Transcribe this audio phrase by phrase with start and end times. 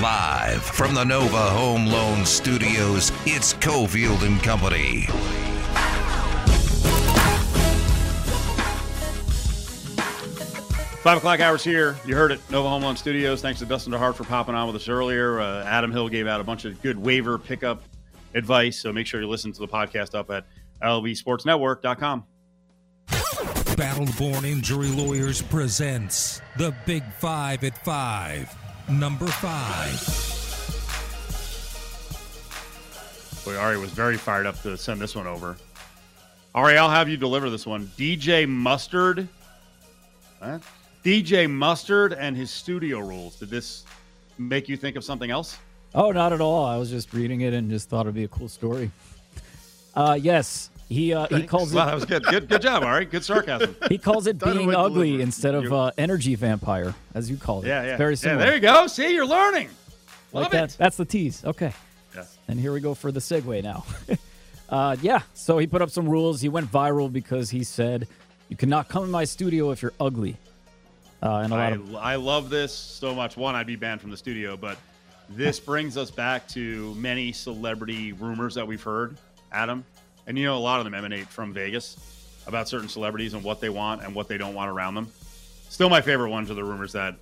[0.00, 5.06] Live from the Nova Home Loan Studios, it's Cofield and Company.
[11.02, 11.96] Five o'clock hours here.
[12.06, 12.40] You heard it.
[12.48, 13.42] Nova Home Loan Studios.
[13.42, 15.40] Thanks to Dustin DeHart for popping on with us earlier.
[15.40, 17.82] Uh, Adam Hill gave out a bunch of good waiver pickup
[18.34, 18.78] advice.
[18.78, 20.46] So make sure you listen to the podcast up at
[20.80, 22.24] lbsportsnetwork.com.
[23.08, 28.61] Battleborn Injury Lawyers presents the Big Five at Five.
[28.98, 29.98] Number five.
[33.44, 35.56] Boy, Ari was very fired up to send this one over.
[36.54, 37.86] Ari, I'll have you deliver this one.
[37.96, 39.26] DJ Mustard.
[40.40, 40.58] Huh?
[41.02, 43.36] DJ Mustard and his studio rules.
[43.36, 43.84] Did this
[44.38, 45.58] make you think of something else?
[45.94, 46.64] Oh, not at all.
[46.64, 48.90] I was just reading it and just thought it'd be a cool story.
[49.94, 52.24] Uh, yes, he uh, he calls Wow, it that was good.
[52.24, 53.06] Good, good job, Ari.
[53.06, 53.76] Good sarcasm.
[53.88, 55.22] he calls it being ugly delivery.
[55.22, 57.68] instead of uh, energy vampire, as you called it.
[57.68, 57.96] Yeah, It's yeah.
[57.96, 58.86] very Yeah, there you go.
[58.86, 59.68] See, you're learning.
[60.32, 60.76] like Love that.
[60.78, 61.44] That's the tease.
[61.44, 61.72] Okay.
[62.14, 62.36] Yes.
[62.48, 63.84] And here we go for the segue now.
[64.68, 65.22] uh, yeah.
[65.34, 66.40] So he put up some rules.
[66.40, 68.06] He went viral because he said,
[68.48, 70.36] "You cannot come in my studio if you're ugly."
[71.22, 73.36] Uh, and a lot I, of I love this so much.
[73.36, 74.76] One, I'd be banned from the studio, but
[75.28, 79.16] this brings us back to many celebrity rumors that we've heard,
[79.52, 79.84] Adam.
[80.32, 81.98] And you know, a lot of them emanate from Vegas
[82.46, 85.08] about certain celebrities and what they want and what they don't want around them.
[85.68, 87.16] Still, my favorite ones are the rumors that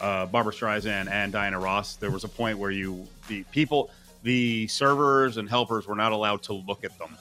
[0.00, 1.94] uh, Barbra Streisand and Diana Ross.
[1.94, 3.88] There was a point where you, the people,
[4.24, 7.16] the servers and helpers were not allowed to look at them.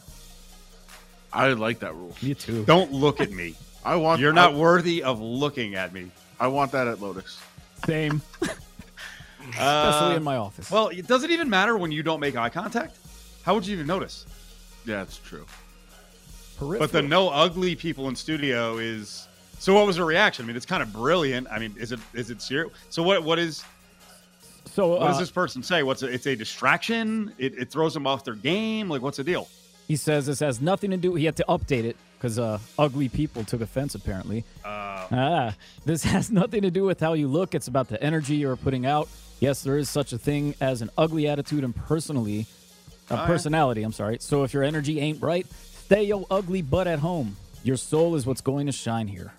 [1.31, 2.15] I like that rule.
[2.23, 2.65] me too.
[2.65, 3.53] Don't look at me.
[3.85, 4.19] I want.
[4.21, 6.09] You're not I, worthy of looking at me.
[6.39, 7.39] I want that at Lotus.
[7.85, 10.71] Same, especially Uh, in my office.
[10.71, 12.97] Well, it does it even matter when you don't make eye contact?
[13.43, 14.25] How would you even notice?
[14.85, 15.45] Yeah, it's true.
[16.59, 19.27] But the no ugly people in studio is.
[19.59, 20.45] So what was her reaction?
[20.45, 21.47] I mean, it's kind of brilliant.
[21.49, 22.71] I mean, is it is it serious?
[22.89, 23.63] So what what is
[24.65, 25.83] so what uh, does this person say?
[25.83, 27.33] What's a, it's a distraction?
[27.37, 28.89] It, it throws them off their game.
[28.89, 29.47] Like what's the deal?
[29.87, 31.15] He says this has nothing to do.
[31.15, 33.95] He had to update it because uh, ugly people took offense.
[33.95, 34.67] Apparently, Uh,
[35.11, 37.53] ah, this has nothing to do with how you look.
[37.53, 39.07] It's about the energy you're putting out.
[39.39, 42.47] Yes, there is such a thing as an ugly attitude and personally,
[43.11, 43.25] uh, yeah.
[43.25, 43.83] personality.
[43.83, 44.17] I'm sorry.
[44.19, 45.45] So if your energy ain't right,
[45.85, 47.35] stay your ugly butt at home.
[47.63, 49.33] Your soul is what's going to shine here.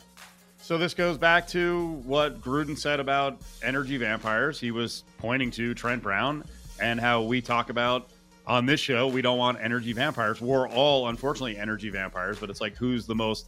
[0.61, 4.59] so this goes back to what Gruden said about energy vampires.
[4.59, 6.45] He was pointing to Trent Brown
[6.81, 8.09] and how we talk about
[8.47, 9.07] on this show.
[9.07, 10.41] We don't want energy vampires.
[10.41, 13.47] We're all unfortunately energy vampires, but it's like who's the most,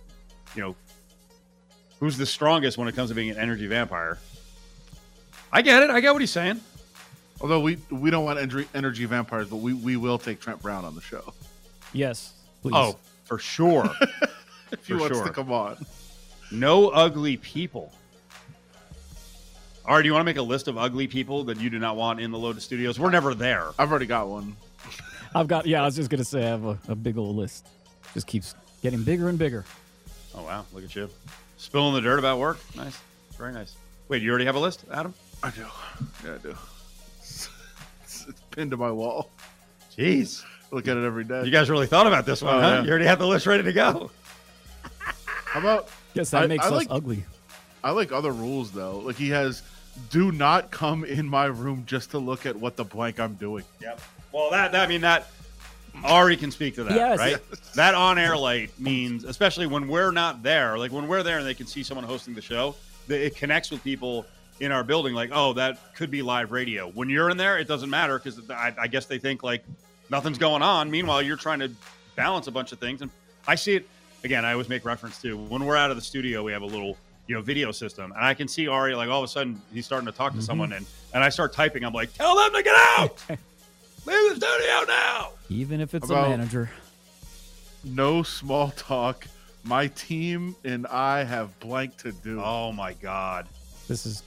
[0.55, 0.77] you know,
[2.01, 4.19] who's the strongest when it comes to being an energy vampire.
[5.53, 5.91] I get it.
[5.91, 6.61] I get what he's saying.
[7.41, 10.85] Although we we don't want energy, energy vampires, but we, we will take Trent Brown
[10.85, 11.33] on the show
[11.93, 12.33] Yes,
[12.63, 12.73] please.
[12.75, 13.91] Oh, for sure.
[14.73, 15.27] if he For wants sure.
[15.27, 15.77] to come on.
[16.51, 17.93] no ugly people.
[19.87, 21.79] All right, do you want to make a list of ugly people that you do
[21.79, 23.01] not want in the Lotus Studios?
[23.01, 23.69] We're never there.
[23.79, 24.55] I've already got one.
[25.35, 25.67] I've got.
[25.67, 27.67] Yeah, I was just gonna say I have a, a big old list.
[28.13, 29.65] Just keeps getting bigger and bigger.
[30.35, 31.09] Oh wow, look at you,
[31.57, 32.59] spilling the dirt about work.
[32.77, 32.99] Nice,
[33.39, 33.77] very nice.
[34.09, 35.15] Wait, you already have a list, Adam?
[35.43, 35.67] I do.
[36.25, 36.57] Yeah, I do.
[38.59, 39.31] It's, it's pinned to my wall.
[39.97, 41.45] Jeez, Look at it every day.
[41.45, 42.67] you guys really thought about this one, Oh, huh?
[42.69, 42.83] yeah.
[42.83, 44.11] You already have the list ready to go.
[45.47, 47.25] How about Guess that I- makes I us like- ugly.
[47.83, 48.99] I like other rules though.
[48.99, 49.63] Like he has
[50.11, 53.65] do not come in my room just to look at what the blank I'm doing.
[53.81, 54.01] Yep.
[54.33, 55.29] Well, that, that I mean that
[56.05, 57.19] Ari can speak to that, Yes.
[57.19, 57.37] right?
[57.77, 61.55] That on-air light means, especially when we're not there, like when we're there and they
[61.55, 62.75] can see someone hosting the show,
[63.09, 64.27] it connects with people
[64.61, 65.15] in our building.
[65.15, 66.89] Like, oh, that could be live radio.
[66.89, 69.65] When you're in there, it doesn't matter because I, I guess they think like
[70.11, 70.91] nothing's going on.
[70.91, 71.71] Meanwhile, you're trying to
[72.17, 73.11] balance a bunch of things, and
[73.47, 73.89] I see it
[74.25, 74.45] again.
[74.45, 76.97] I always make reference to when we're out of the studio, we have a little
[77.27, 79.87] you know video system, and I can see Ari like all of a sudden he's
[79.87, 80.45] starting to talk to mm-hmm.
[80.45, 81.85] someone, and and I start typing.
[81.85, 83.23] I'm like, tell them to get out.
[84.07, 85.31] Leave the studio now.
[85.51, 86.71] Even if it's About- a manager.
[87.85, 89.27] No small talk.
[89.65, 92.41] My team and I have blank to do.
[92.43, 93.47] Oh my god.
[93.87, 94.23] This is.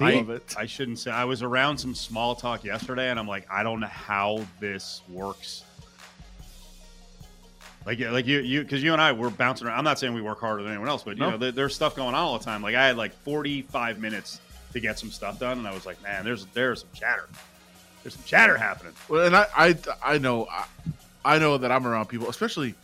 [0.00, 0.54] I love it.
[0.56, 3.80] I shouldn't say I was around some small talk yesterday and I'm like, I don't
[3.80, 5.64] know how this works.
[7.86, 9.78] Like, like you, you, because you and I were bouncing around.
[9.78, 11.30] I'm not saying we work harder than anyone else, but you No.
[11.30, 12.60] know, there, there's stuff going on all the time.
[12.60, 14.40] Like, I had like 45 minutes
[14.72, 17.28] to get some stuff done, and I was like, man, there's there's some chatter.
[18.02, 18.92] There's some chatter happening.
[19.08, 20.64] Well, and I, I, I know, I,
[21.24, 22.74] I know that I'm around people, especially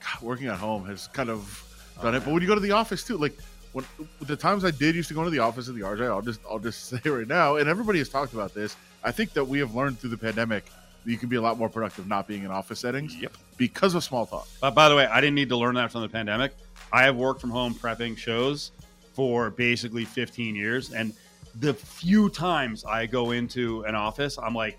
[0.00, 1.64] God, working at home has kind of
[2.02, 2.24] done oh, it.
[2.24, 3.36] But when you go to the office too, like
[3.72, 3.84] when
[4.22, 6.40] the times I did used to go into the office at the RJ, I'll just,
[6.48, 8.76] I'll just say right now, and everybody has talked about this.
[9.04, 10.64] I think that we have learned through the pandemic
[11.04, 13.16] that you can be a lot more productive not being in office settings.
[13.16, 13.36] Yep.
[13.56, 14.48] Because of small talk.
[14.60, 16.52] But by the way, I didn't need to learn that from the pandemic.
[16.92, 18.72] I have worked from home prepping shows
[19.12, 21.12] for basically 15 years, and
[21.60, 24.78] the few times I go into an office, I'm like,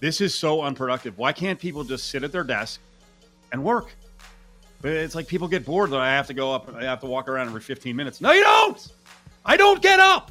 [0.00, 1.16] this is so unproductive.
[1.18, 2.80] Why can't people just sit at their desk
[3.52, 3.94] and work?
[4.84, 7.06] But it's like people get bored that I have to go up, I have to
[7.06, 8.20] walk around every 15 minutes.
[8.20, 8.86] No, you don't.
[9.42, 10.30] I don't get up.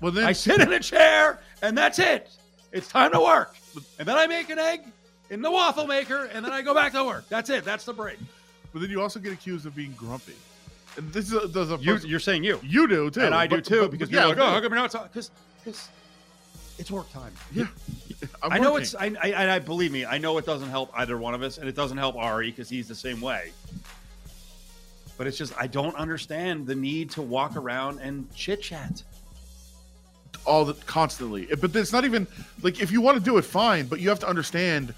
[0.00, 2.30] Well, then I sit in a chair and that's it.
[2.72, 3.56] It's time to work.
[3.98, 4.84] And then I make an egg
[5.28, 7.28] in the waffle maker and then I go back to work.
[7.28, 7.62] That's it.
[7.62, 8.16] That's the break.
[8.72, 10.32] but then you also get accused of being grumpy.
[10.96, 12.58] And this is a, there's a you, you're saying you.
[12.62, 14.80] you do too, and I do too but- because yeah, like, oh, how come you're
[14.80, 15.10] not talking?
[15.12, 15.30] Because
[15.62, 15.90] because
[16.78, 17.34] it's work time.
[18.42, 18.82] I'm I know working.
[18.82, 18.94] it's.
[18.94, 20.04] I, I, I believe me.
[20.04, 22.68] I know it doesn't help either one of us, and it doesn't help Ari because
[22.68, 23.52] he's the same way.
[25.16, 29.02] But it's just I don't understand the need to walk around and chit chat.
[30.46, 31.46] all the constantly.
[31.60, 32.26] But it's not even
[32.62, 33.86] like if you want to do it, fine.
[33.86, 34.94] But you have to understand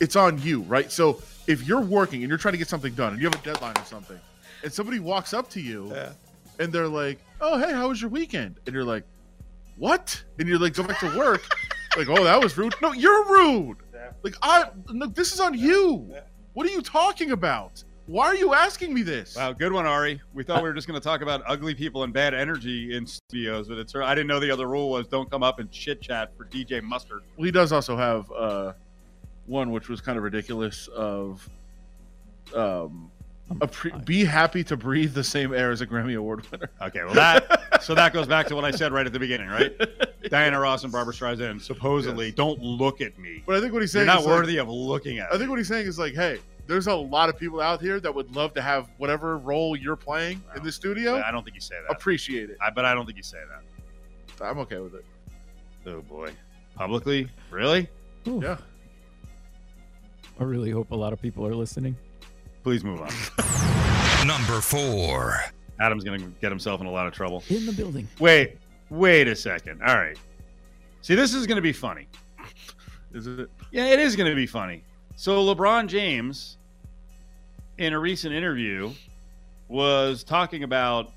[0.00, 0.90] it's on you, right?
[0.90, 3.44] So if you're working and you're trying to get something done and you have a
[3.44, 4.18] deadline or something,
[4.62, 5.94] and somebody walks up to you
[6.58, 9.04] and they're like, "Oh, hey, how was your weekend?" and you're like,
[9.76, 11.42] "What?" and you're like, "Go back to work."
[11.96, 13.78] like, "Oh, that was rude." No, you're rude.
[14.22, 16.14] Like I, no, this is on you.
[16.54, 17.82] What are you talking about?
[18.06, 19.34] Why are you asking me this?
[19.34, 20.20] Wow, good one, Ari.
[20.34, 23.06] We thought we were just going to talk about ugly people and bad energy in
[23.06, 23.94] studios, but it's.
[23.94, 26.82] I didn't know the other rule was don't come up and chit chat for DJ
[26.82, 27.22] Mustard.
[27.36, 28.72] Well, he does also have uh,
[29.46, 31.48] one which was kind of ridiculous of
[32.54, 33.10] um,
[33.70, 36.70] pre- be happy to breathe the same air as a Grammy Award winner.
[36.82, 39.48] Okay, well that so that goes back to what I said right at the beginning,
[39.48, 39.72] right?
[40.30, 42.34] Diana Ross and Barbra Streisand supposedly Yes.
[42.34, 43.42] don't look at me.
[43.46, 45.32] But I think what he's You're saying not is like- worthy of looking at.
[45.32, 48.00] I think what he's saying is like, hey, there's a lot of people out here
[48.00, 51.20] that would love to have whatever role you're playing in the studio.
[51.22, 51.94] I don't think you say that.
[51.94, 52.56] Appreciate it.
[52.62, 54.44] I, but I don't think you say that.
[54.44, 55.04] I'm okay with it.
[55.86, 56.30] Oh boy,
[56.74, 57.88] publicly, really?
[58.26, 58.56] Ooh, Yeah.
[60.40, 61.94] I really hope a lot of people are listening.
[62.64, 63.08] Please move on.
[64.26, 65.36] Number four.
[65.80, 67.44] Adam's gonna get himself in a lot of trouble.
[67.50, 68.08] In the building.
[68.18, 68.56] Wait,
[68.88, 69.82] wait a second.
[69.82, 70.18] All right.
[71.02, 72.08] See, this is gonna be funny.
[73.12, 73.50] Is it?
[73.70, 74.82] Yeah, it is gonna be funny.
[75.16, 76.56] So LeBron James,
[77.76, 78.90] in a recent interview,
[79.68, 81.12] was talking about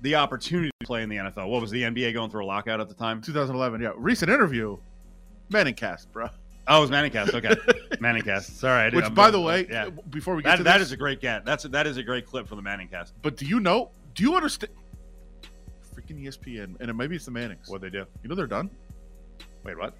[0.00, 1.48] the opportunity to play in the NFL.
[1.48, 3.20] What was the NBA going through a lockout at the time?
[3.20, 3.82] 2011.
[3.82, 3.92] Yeah.
[3.96, 4.78] Recent interview.
[5.52, 6.28] Manningcast, bro.
[6.68, 7.32] Oh, it was Manningcast.
[7.34, 7.48] Okay,
[7.96, 8.50] Manningcast.
[8.58, 9.04] Sorry, I didn't.
[9.04, 11.20] Which, by the way, yeah, before we get that, to that this, is a great
[11.20, 11.44] get.
[11.44, 13.12] That's a, that is a great clip for the Manningcast.
[13.22, 13.90] but do you know?
[14.14, 14.72] Do you understand?
[15.94, 17.68] Freaking ESPN, and it, maybe it's the Mannings.
[17.68, 18.04] What they do?
[18.22, 18.70] You know they're done.
[19.64, 19.94] Wait, what?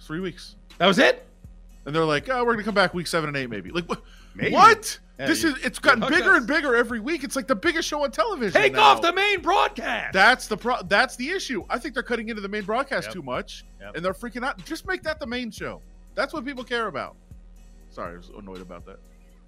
[0.00, 1.26] Three weeks, That was it?
[1.84, 4.02] and they're like, "Oh, we're gonna come back week seven and eight, maybe." Like, what?
[4.34, 4.52] Maybe.
[4.52, 4.98] What?
[5.18, 6.38] Yeah, this you- is it's gotten bigger us.
[6.38, 7.24] and bigger every week.
[7.24, 8.60] It's like the biggest show on television.
[8.60, 8.82] Take now.
[8.82, 10.12] off the main broadcast.
[10.12, 10.76] That's the pro.
[10.82, 11.64] That's the issue.
[11.68, 13.14] I think they're cutting into the main broadcast Yep.
[13.14, 13.96] too much, Yep.
[13.96, 14.64] and they're freaking out.
[14.64, 15.80] Just make that the main show.
[16.14, 17.16] That's what people care about.
[17.90, 18.98] Sorry, I was annoyed about that.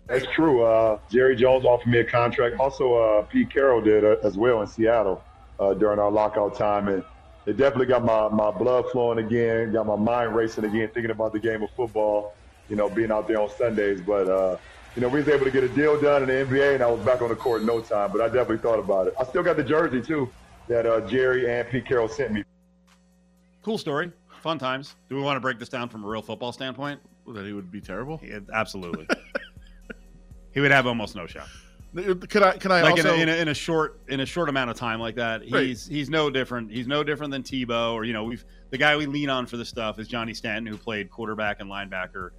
[0.07, 0.63] That's true.
[0.65, 2.59] Uh, Jerry Jones offered me a contract.
[2.59, 5.23] Also, uh, Pete Carroll did uh, as well in Seattle
[5.61, 7.05] uh, during our lockout time, and
[7.47, 11.33] it definitely got my, my blood flowing again, got my mind racing again, thinking about
[11.33, 12.35] the game of football.
[12.69, 14.01] You know, being out there on Sundays.
[14.01, 14.57] But uh,
[14.97, 16.87] you know, we was able to get a deal done in the NBA, and I
[16.91, 18.11] was back on the court in no time.
[18.13, 19.15] But I definitely thought about it.
[19.19, 20.29] I still got the jersey too
[20.69, 22.45] that uh, Jerry and Pete Carroll sent me.
[23.63, 24.13] cool story.
[24.43, 24.95] Fun times.
[25.09, 27.01] Do we want to break this down from a real football standpoint?
[27.29, 28.21] That he would be terrible.
[28.25, 29.07] Yeah, absolutely.
[30.53, 31.47] he would have almost no shot.
[32.29, 32.57] Can I?
[32.57, 33.15] Can I like also?
[33.15, 35.43] in, a, in, a, in a short in a short amount of time like that,
[35.51, 35.67] Right.
[35.67, 36.71] he's he's no different.
[36.71, 39.57] He's no different than Tebow or you know we've the guy we lean on for
[39.57, 42.31] this stuff is Johnny Stanton who played quarterback and linebacker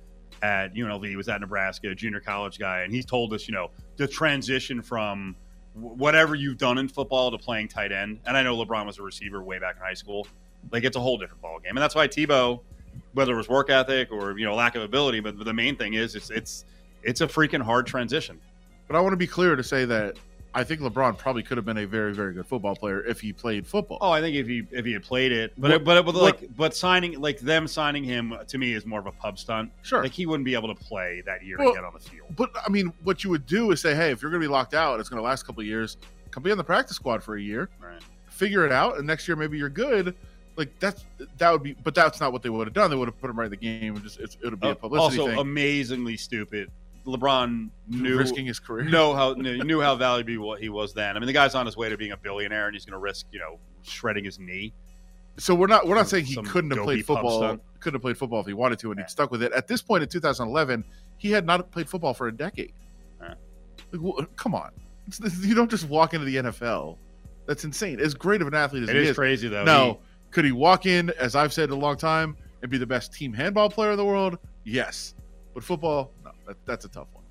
[0.41, 1.15] at UNLV.
[1.15, 5.35] Was at Nebraska, junior college guy, and he told us you know the transition from
[5.73, 8.19] whatever you've done in football to playing tight end.
[8.25, 10.27] And I know LeBron was a receiver way back in high school.
[10.71, 12.61] Like it's a whole different ball game, and that's why Tebow,
[13.13, 15.93] whether it was work ethic or you know lack of ability, but the main thing
[15.93, 16.65] is it's it's
[17.03, 18.39] it's a freaking hard transition.
[18.87, 20.17] But I want to be clear to say that
[20.53, 23.31] I think LeBron probably could have been a very, very good football player if he
[23.31, 23.97] played football.
[24.01, 26.23] Oh, I think if he if he had played it, but What- but, but what-
[26.41, 29.71] like but signing like them signing him to me is more of a pub stunt.
[29.81, 30.03] sure.
[30.03, 32.35] Like he wouldn't be able to play that year Well- to get on the field.
[32.35, 34.51] But I mean, what you would do is say, hey, if you're going to be
[34.51, 35.95] locked out, it's going to last a couple of years.
[36.31, 38.01] Come be on the practice squad for a year, Right.
[38.29, 40.15] figure it out, and next year maybe you're good.
[40.57, 41.05] Like that's
[41.37, 42.89] that would be, but that's not what they would have done.
[42.89, 44.71] They would have put him right in the game and just it would be a
[44.71, 45.39] Uh, publicity also, thing.
[45.39, 46.69] amazingly stupid.
[47.05, 48.85] LeBron knew risking his career.
[48.85, 51.15] know how knew how valuable he was then.
[51.15, 52.99] I mean, the guy's on his way to being a billionaire, and he's going to
[52.99, 54.73] risk you know shredding his knee.
[55.37, 57.57] So we're not we're not saying he couldn't have played football.
[57.79, 59.05] Couldn't have played football if he wanted to, and Yeah.
[59.05, 59.51] he stuck with it.
[59.53, 60.83] At this point in 2011,
[61.17, 62.73] he had not played football for a decade.
[63.19, 63.33] Yeah.
[63.91, 64.69] Like, wh- come on,
[65.07, 66.97] it's, you don't just walk into the NFL.
[67.47, 67.99] That's insane.
[67.99, 69.63] As great of an athlete as It he is is, crazy though.
[69.63, 73.11] no, could he walk in, as I've said a long time, and be the best
[73.13, 74.37] team handball player in the world?
[74.63, 75.15] Yes,
[75.55, 76.11] but football,
[76.47, 77.23] that, that's a tough one.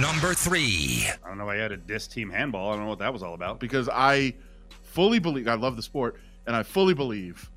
[0.00, 1.06] Number three.
[1.24, 2.70] I don't know why he had a diss team handball.
[2.70, 3.60] I don't know what that was all about.
[3.60, 4.34] because I
[4.82, 5.46] fully believe.
[5.46, 6.16] I love the sport,
[6.46, 7.50] and I fully believe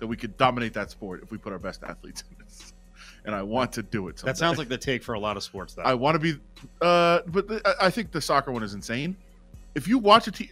[0.00, 2.72] that we could dominate that sport if we put our best athletes in this.
[3.24, 4.18] And I want to do it.
[4.18, 4.32] Someday.
[4.32, 5.82] That sounds like the take for a lot of sports, though.
[5.82, 6.38] I want to be,
[6.82, 9.16] uh, but the, I- I think the soccer one is insane.
[9.74, 10.50] If you watch a team,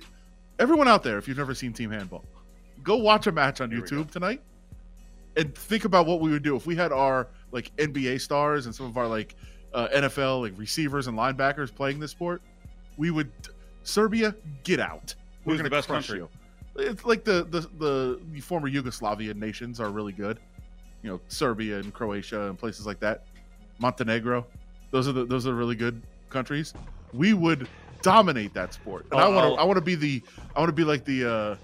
[0.59, 2.25] everyone out there, if you've never seen team handball,
[2.83, 3.81] go watch a match on Here.
[3.83, 4.41] YouTube tonight,
[5.37, 8.75] and think about what we would do if we had our like NBA stars and
[8.75, 9.35] some of our like
[9.75, 12.43] uh, NFL like receivers and linebackers playing this sport.
[12.97, 13.31] We would
[13.85, 15.15] Serbia get out.
[15.45, 16.19] We're gonna best crush country?
[16.21, 16.29] you.
[16.77, 20.39] It's like the, the the the former Yugoslavian nations are really good.
[21.03, 23.25] You know, Serbia and Croatia and places like that.
[23.79, 24.47] Montenegro.
[24.91, 26.73] Those are the those are really good countries.
[27.13, 27.69] We would
[28.03, 29.07] dominate that sport.
[29.11, 30.23] And I Oh, want I'll- to I want to be the
[30.55, 31.57] I want to be like the uh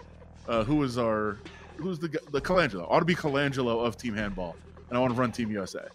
[0.51, 1.39] uh who was our
[1.77, 2.87] who's the the Colangelo.
[2.89, 4.57] I want to be Colangelo of team handball.
[4.89, 5.87] And I want to run team USA.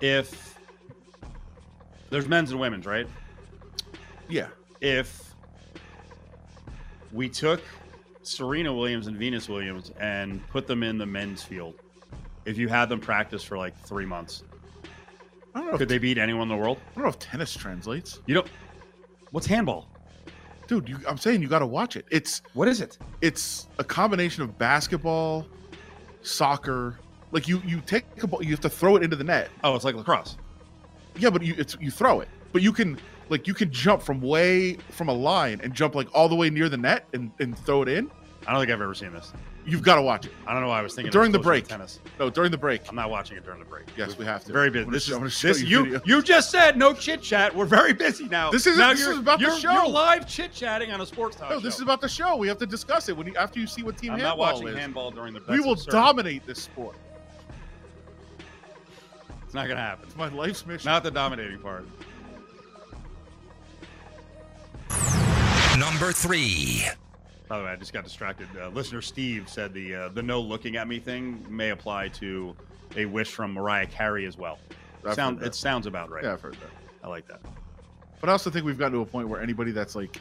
[0.00, 0.56] if
[2.10, 3.06] there's men's and women's, right?
[4.28, 4.48] Yeah.
[4.80, 5.34] If
[7.12, 7.60] we took
[8.22, 11.74] Serena Williams and Venus Williams and put them in the men's field,
[12.44, 14.42] if you had them practice for like three months,
[15.54, 16.78] I don't know if, could they beat anyone in the world?
[16.92, 18.20] I don't know if tennis translates.
[18.26, 18.48] You don't.
[19.32, 19.88] What's handball?
[20.66, 22.06] Dude, you, I'm saying you got to watch it.
[22.10, 22.98] It's What is it?
[23.20, 25.46] it's a combination of basketball,
[26.22, 26.98] soccer.
[27.30, 29.50] Like you you take a ball, you have to throw it into the net.
[29.62, 30.36] Oh, it's like lacrosse.
[31.16, 32.28] Yeah, but you it's you throw it.
[32.52, 32.98] But you can
[33.28, 36.50] like you can jump from way from a line and jump like all the way
[36.50, 38.10] near the net and, and throw it in.
[38.46, 39.32] I don't think I've ever seen this.
[39.66, 40.32] You've got to watch it.
[40.46, 41.68] I don't know why I was thinking it During was the closer to break.
[41.68, 42.00] Tennis.
[42.18, 42.88] No, during the break.
[42.88, 43.84] I'm not watching it during the break.
[43.96, 44.52] Yes, we have to.
[44.52, 44.88] Very busy.
[44.88, 46.00] This show- is I'm gonna show this, you you.
[46.06, 47.54] You just said no chit chat.
[47.54, 48.50] We're very busy now.
[48.50, 49.70] This isn't- now this you're, is about the show.
[49.70, 51.50] You're live chit chatting on a sports talk.
[51.50, 51.78] No, this show.
[51.78, 52.36] is about the show.
[52.36, 54.52] We have to discuss it when you, after you see what team I'm not handball
[54.54, 54.76] watching is.
[54.76, 55.42] handball during the.
[55.48, 55.90] we will absurd.
[55.90, 56.96] dominate this sport.
[59.44, 60.06] It's not gonna happen.
[60.06, 60.88] It's my life's mission.
[60.90, 61.84] Not the dominating part.
[65.78, 66.84] Number three.
[67.48, 68.46] By the way, I just got distracted.
[68.60, 72.54] Uh, listener Steve said the uh, the no looking at me thing may apply to
[72.96, 74.58] a wish from Mariah Carey as well.
[75.04, 76.24] I've Sound it sounds about right.
[76.24, 76.70] Yeah, I've heard that.
[77.02, 77.40] I like that.
[78.20, 80.20] But I also think we've gotten to a point where anybody that's like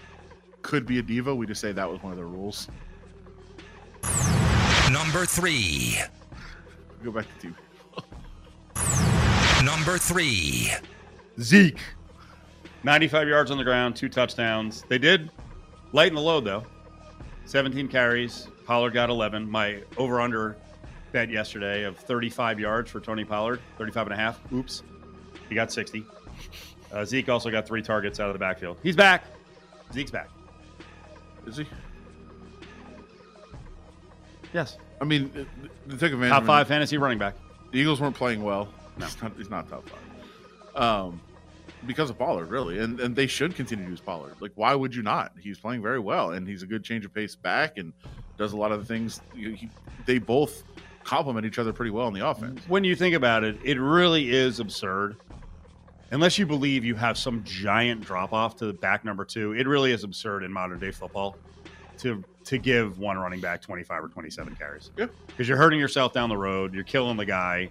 [0.62, 2.68] could be a diva, we just say that was one of the rules.
[4.92, 5.98] Number three.
[7.04, 7.54] Go back to two.
[9.66, 10.72] Number three.
[11.42, 11.80] Zeke,
[12.84, 14.84] 95 yards on the ground, two touchdowns.
[14.88, 15.30] They did
[15.92, 16.66] lighten the load though.
[17.48, 18.48] 17 carries.
[18.66, 19.50] Pollard got 11.
[19.50, 20.58] My over under
[21.14, 24.40] bet yesterday of 35 yards for Tony Pollard, 35 and a half.
[24.54, 24.84] Oops.
[25.50, 26.06] He got 60.
[26.92, 28.78] Uh, Zeke also got three targets out of the backfield.
[28.84, 29.24] He's back.
[29.94, 30.30] Zeke's back.
[31.46, 31.66] Is he?
[34.54, 34.78] Yes.
[35.00, 35.48] I mean, the-
[35.88, 36.32] the take advantage.
[36.32, 37.36] Top five fantasy running back.
[37.72, 38.68] The Eagles weren't playing well.
[38.98, 39.06] No.
[39.06, 40.82] he's not, he's not top five.
[40.82, 41.22] Um,
[41.88, 44.36] because of Pollard, really, and and they should continue to use Pollard.
[44.40, 45.32] Like, why would you not?
[45.42, 47.94] He's playing very well, and he's a good change of pace back, and
[48.38, 49.22] does a lot of the things.
[49.36, 49.70] He, he-
[50.06, 50.64] they both
[51.04, 52.62] complement each other pretty well in the offense.
[52.68, 55.16] When you think about it, it really is absurd.
[56.12, 59.68] Unless you believe you have some giant drop off to the back number two, it
[59.68, 61.36] really is absurd in modern day football
[62.00, 64.92] to to give one running back 25 or 27 carries.
[64.98, 65.08] Yeah.
[65.26, 67.70] Because you're hurting yourself down the road, you're killing the guy.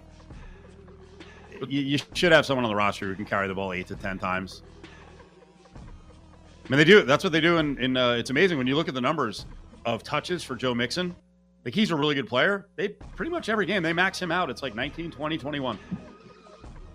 [1.67, 3.95] You, you should have someone on the roster who can carry the ball eight to
[3.95, 4.63] 10 times.
[5.73, 7.03] I mean, they do.
[7.03, 7.57] That's what they do.
[7.57, 9.45] In, in uh, it's amazing when you look at the numbers
[9.85, 11.15] of touches for Joe Mixon.
[11.63, 12.67] Like he's a really good player.
[12.75, 14.49] They pretty much every game they max him out.
[14.49, 15.79] It's like 19, 20, 21.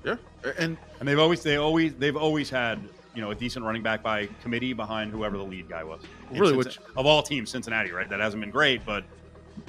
[0.05, 0.17] Yeah,
[0.59, 2.83] and And they've always they always they've always had
[3.15, 6.03] you know a decent running back by committee behind whoever the lead guy was.
[6.31, 8.09] Really, which- of all teams, Cincinnati, right?
[8.09, 9.05] That hasn't been great, but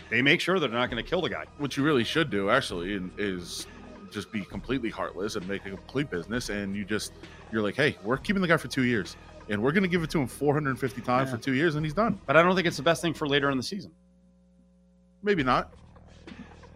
[0.09, 1.45] they make sure that they're not going to kill the guy.
[1.57, 3.67] what you really should do actually is
[4.13, 7.13] just be completely heartless and make a complete business and you just
[7.51, 9.17] you're like hey we're keeping the guy for two years
[9.50, 11.36] and we're going to give it to him 450 times Yeah.
[11.36, 13.27] for two years and he's done But I don't think it's the best thing for
[13.27, 13.91] later in the season.
[15.24, 15.74] maybe not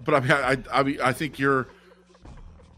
[0.04, 1.68] but i mean i i, I mean i think you're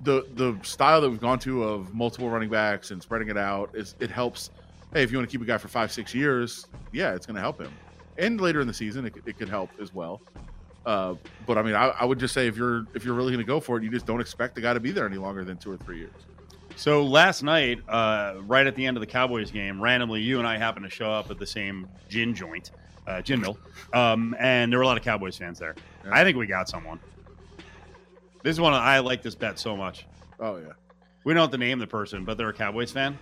[0.01, 3.69] the the style that we've gone to of multiple running backs and spreading it out
[3.73, 4.49] is it helps
[4.93, 7.35] hey if you want to keep a guy for five six years yeah it's going
[7.35, 7.71] to help him
[8.17, 10.21] and later in the season it, it could help as well
[10.85, 13.43] uh, but I mean, I, I would just say if you're if you're really going
[13.43, 15.43] to go for it, you just don't expect the guy to be there any longer
[15.43, 16.13] than two or three years.
[16.75, 20.47] So last night, uh, right at the end of the Cowboys game, randomly you and
[20.47, 22.71] I happened to show up at the same gin joint,
[23.05, 23.57] uh, gin mill,
[23.93, 25.75] um, and there were a lot of Cowboys fans there.
[26.05, 26.11] Yeah.
[26.13, 26.99] I think we got someone.
[28.43, 30.05] This is one I like this bet so much.
[30.39, 30.71] Oh yeah,
[31.25, 33.17] we don't have to name the person, but they're a Cowboys fan.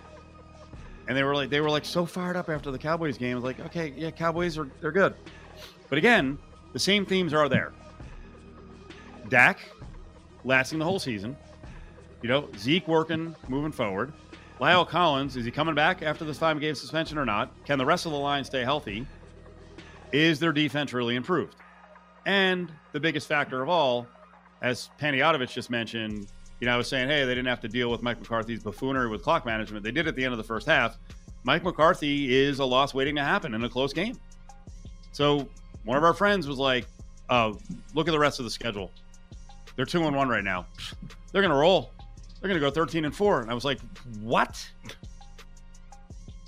[1.07, 3.31] And they were like they were like so fired up after the Cowboys game.
[3.31, 5.15] I was like, okay, yeah, Cowboys are they're good.
[5.89, 6.37] But again,
[6.77, 7.73] the same themes are there.
[9.29, 9.57] Dak
[10.43, 11.35] lasting the whole season.
[12.21, 14.13] You know, Zeke working, moving forward.
[14.59, 17.51] La'el Collins, is he coming back after this five game suspension or not?
[17.65, 19.07] Can the rest of the line stay healthy?
[20.11, 21.55] Is their defense really improved?
[22.27, 24.05] And the biggest factor of all,
[24.61, 26.27] as Paniotovich just mentioned,
[26.59, 29.09] you know, I was saying, hey, they didn't have to deal with Mike McCarthy's buffoonery
[29.09, 29.83] with clock management.
[29.83, 30.99] They did at the end of the first half.
[31.43, 34.15] Mike McCarthy is a loss waiting to happen in a close game.
[35.11, 35.47] So
[35.87, 36.85] one of our friends was like,
[37.29, 37.57] oh,
[37.93, 38.91] look at the rest of the schedule.
[39.77, 40.67] They're two and one right now.
[41.31, 41.91] They're to roll.
[42.39, 43.41] They're to go 13 and four.
[43.41, 43.79] And I was like,
[44.21, 44.69] what?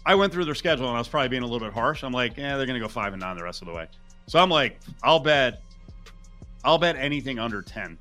[0.06, 2.04] I went through their schedule and I was probably being a little bit harsh.
[2.04, 3.88] I'm like, yeah, they're to go five and nine the rest of the way.
[4.28, 5.62] So I'm like, I'll bet,
[6.66, 7.98] I'll bet anything under 10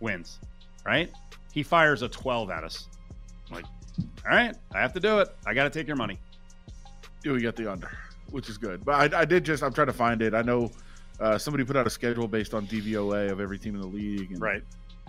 [0.00, 0.38] wins,
[0.84, 1.10] right?
[1.52, 2.88] He fires a 12 at us.
[3.48, 3.64] I'm like,
[4.28, 5.28] all right, I have to do it.
[5.46, 6.18] I got to take your money.
[7.24, 7.90] Yeah, we got the under,
[8.30, 8.84] which is good.
[8.84, 10.34] But I, I did just, I'm trying to find it.
[10.34, 10.70] I know
[11.20, 14.32] uh, somebody put out a schedule based on DVOA of every team in the league.
[14.32, 14.62] And Right.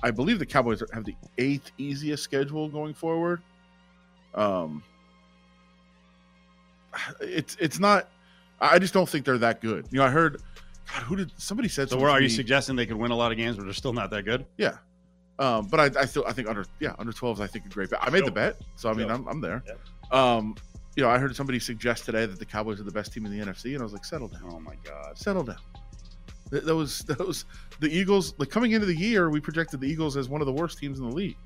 [0.03, 3.41] I believe the Cowboys have the eighth easiest schedule going forward.
[4.35, 4.83] Um,
[7.19, 8.09] it's it's not.
[8.59, 9.87] I just don't think they're that good.
[9.91, 10.41] You know, I heard.
[10.93, 11.89] God, who did somebody said?
[11.89, 13.91] So where are you suggesting they could win a lot of games, but they're still
[13.93, 14.45] not that good?
[14.57, 14.77] Yeah.
[15.39, 17.69] Um, but I, I still I think under yeah under 12 is I think a
[17.69, 17.99] great bet.
[18.01, 19.09] I made the bet, so I mean.
[19.09, 19.63] I'm, I'm there.
[20.11, 20.55] Um,
[20.97, 23.31] you know I heard somebody suggest today that the Cowboys are the best team in
[23.31, 25.17] the NFC, and I was like, settle down, Oh my God.
[25.17, 25.57] settle down.
[26.51, 27.45] Th- Those those
[27.79, 30.53] the Eagles like coming into the year, we projected the Eagles as one of the
[30.53, 31.37] worst teams in the league.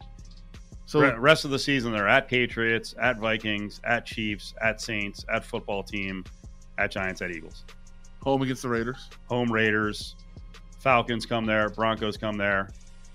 [0.85, 5.25] So Re- rest of the season, they're at Patriots, at Vikings, at Chiefs, at Saints,
[5.31, 6.23] at football team,
[6.77, 7.65] at Giants, at Eagles.
[8.23, 9.09] home against the Raiders.
[9.29, 10.15] Home Raiders,
[10.79, 12.69] Falcons come there, Broncos come there,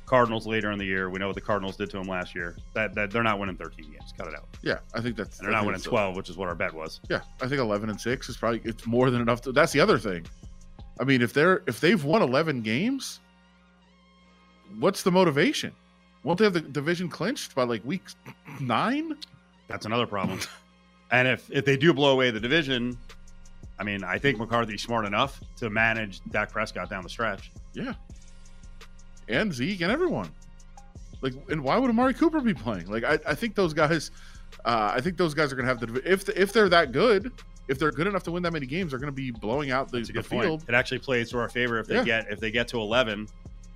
[0.06, 1.10] Cardinals later in the year.
[1.10, 2.56] We know what the Cardinals did to them last year.
[2.74, 4.14] That, that they're not winning 13 games.
[4.16, 4.48] Cut it out.
[4.62, 5.38] Yeah, I think that's.
[5.40, 7.00] And they're I not winning a- uh, 12, which is what our bet was.
[7.10, 9.42] Yeah, I think 11 and six is probably it's more than enough.
[9.42, 10.24] To, that's the other thing.
[11.00, 13.20] I mean, if they're if they've won 11 games,
[14.78, 15.72] what's the motivation?
[16.22, 18.02] Won't they have the division clinched by like week
[18.60, 19.16] nine?
[19.68, 20.38] That's another problem.
[21.10, 22.96] and if if they do blow away the division,
[23.78, 27.50] I mean, I think McCarthy's smart enough to manage Dak Prescott down the stretch.
[27.74, 27.94] Yeah,
[29.28, 30.30] and Zeke and everyone.
[31.22, 32.88] Like, and why would Amari Cooper be playing?
[32.90, 34.10] Like, I, I think those guys,
[34.64, 36.92] uh, I think those guys are going to have the divi- if if they're that
[36.92, 37.32] good,
[37.68, 39.90] if they're good enough to win that many games, they're going to be blowing out
[39.90, 40.64] the, the field.
[40.68, 42.04] It actually plays to our favor if they Yeah.
[42.04, 43.28] get if they get to 11.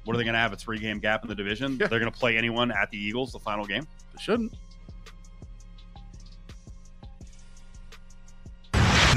[0.05, 0.53] What are they going to have?
[0.53, 1.73] A three game gap in the division?
[1.81, 1.87] Yeah.
[1.89, 3.87] They're going to play anyone at the Eagles the final game.
[4.15, 4.53] They shouldn't.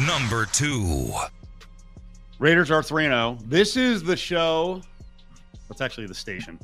[0.05, 1.11] Number two.
[2.39, 3.37] Raiders are 3 0.
[3.45, 4.81] This is the show.
[5.73, 6.59] That's actually the station.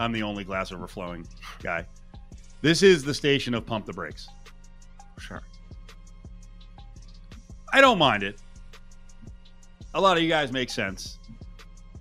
[0.00, 1.24] I'm the only glass overflowing
[1.62, 1.86] guy.
[2.60, 4.28] This is the station of Pump the Brakes.
[5.16, 5.42] Sure.
[7.72, 8.40] I don't mind it.
[9.94, 11.20] A lot of you guys make sense.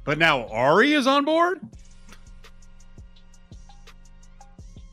[0.03, 1.61] But now Ari is on board?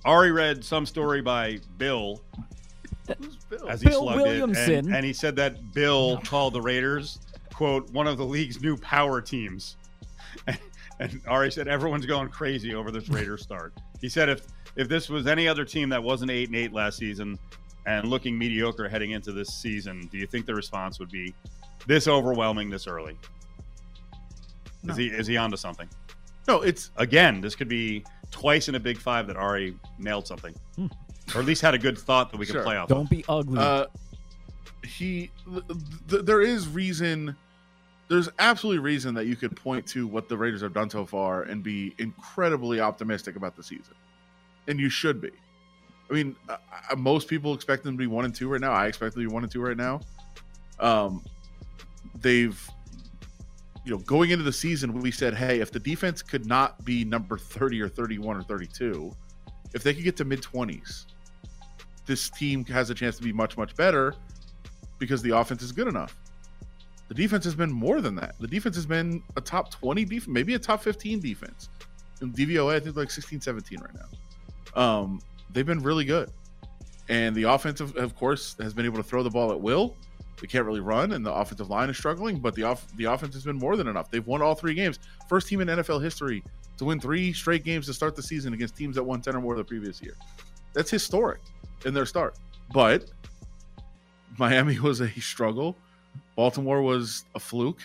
[0.05, 2.21] Ari read some story by Bill
[3.19, 3.71] Who's Bill?
[3.71, 4.23] as he Bill slugged it.
[4.23, 4.75] Williamson.
[4.75, 7.21] And, and he said that Bill called the Raiders,
[7.55, 9.77] quote, one of the league's new power teams.
[10.47, 10.59] And,
[11.01, 13.73] and Ari said everyone's going crazy over this Raiders start.
[14.01, 16.99] He said if if this was any other team that wasn't eight and eight last
[16.99, 17.39] season
[17.87, 21.35] and looking mediocre heading into this season, do you think the response would be
[21.87, 23.17] this overwhelming this early?
[24.83, 24.93] No.
[24.93, 25.89] Is he is he onto something?
[26.47, 30.55] No, it's Again, this could be twice in a big five that Ari nailed something.
[31.35, 32.63] Or at least had a good thought that we could Sure.
[32.65, 32.89] play off.
[32.89, 33.59] Don't be ugly.
[33.59, 33.87] Uh,
[34.85, 35.63] he, th-
[36.11, 37.35] th- there is reason.
[38.09, 41.45] There's absolutely reason that you could point to what the Raiders have done so far
[41.45, 43.95] and be incredibly optimistic about the season,
[44.69, 45.31] and you should be.
[46.11, 46.59] I mean, uh,
[46.91, 48.73] uh, most people expect them to be one and two right now.
[48.73, 50.01] I expect them to be one and two right now.
[50.79, 51.25] Um,
[52.21, 52.71] they've,
[53.87, 57.07] you know, going into the season, we said, hey, if the defense could not be
[57.07, 59.13] number thirty or thirty-one or thirty-two,
[59.73, 61.07] if they could get to mid twenties,
[62.05, 64.15] this team has a chance to be much much better
[64.99, 66.21] because the offense is good enough.
[67.09, 68.35] The defense has been more than that.
[68.41, 71.69] The defense has been a top 20 defense, maybe a top 15 defense.
[72.23, 74.83] In DVOA, I think like 16, 17 right now.
[74.83, 75.21] Um,
[75.53, 76.31] they've been really good.
[77.09, 79.95] And the offense, of, course, has been able to throw the ball at will.
[80.41, 82.39] They can't really run, and the offensive line is struggling.
[82.39, 84.11] But the off the offense has been more than enough.
[84.11, 84.99] They've won all three games.
[85.29, 86.43] First team in NFL history
[86.79, 89.41] to win three straight games to start the season against teams that won ten or
[89.41, 90.17] more the previous year.
[90.73, 91.41] That's historic
[91.85, 92.37] in their start.
[92.73, 93.11] But
[94.39, 95.77] Miami was a struggle.
[96.37, 97.81] Baltimore was a fluke.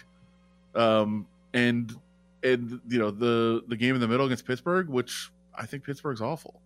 [0.76, 1.94] Um, and
[2.44, 6.22] and you know the the game in the middle against Pittsburgh, which I think Pittsburgh's
[6.22, 6.62] awful.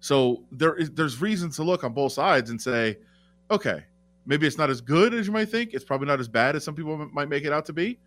[0.00, 2.98] So there is there's reasons to look on both sides and say,
[3.50, 3.84] okay,
[4.26, 5.74] maybe it's not as good as you might think.
[5.74, 7.98] It's probably not as bad as some people m- might make it out to be.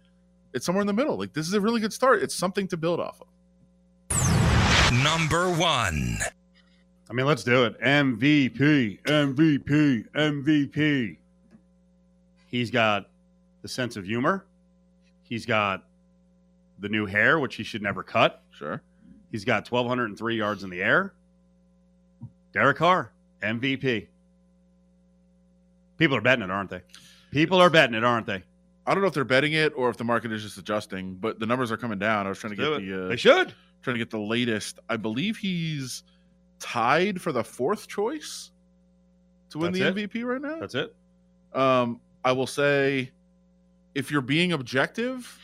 [0.54, 1.18] It's somewhere in the middle.
[1.18, 2.22] Like this is a really good start.
[2.22, 3.28] It's something to build off of.
[5.04, 6.18] Number one.
[7.10, 7.80] I mean, let's do it.
[7.82, 11.18] MVP, MVP, MVP.
[12.56, 13.10] He's got
[13.64, 14.46] the sense of humor.
[15.24, 15.84] He's got
[16.80, 18.42] the new hair, which he should never cut.
[18.52, 18.82] Sure.
[19.30, 21.14] He's got 1,203 yards in the air.
[22.54, 23.12] Derek Carr,
[23.44, 24.08] MVP.
[25.98, 26.82] People are betting it, aren't they?
[27.32, 28.42] People are betting it, aren't they?
[28.88, 31.40] I don't know if they're betting it or if the market is just adjusting, but
[31.40, 32.26] the numbers are coming down.
[32.26, 33.54] I was trying to get the uh, they should.
[33.82, 34.80] trying to get the latest.
[34.88, 36.04] I believe he's
[36.60, 38.52] tied for the fourth choice
[39.50, 40.10] to win That's the it?
[40.12, 40.60] MVP right now.
[40.62, 40.96] That's it.
[41.54, 43.12] Um, I will say,
[43.94, 45.40] if you're being objective,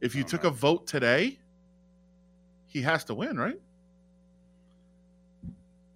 [0.00, 0.50] if you Oh, took no.
[0.50, 1.38] a vote today,
[2.68, 3.58] he has to win, right?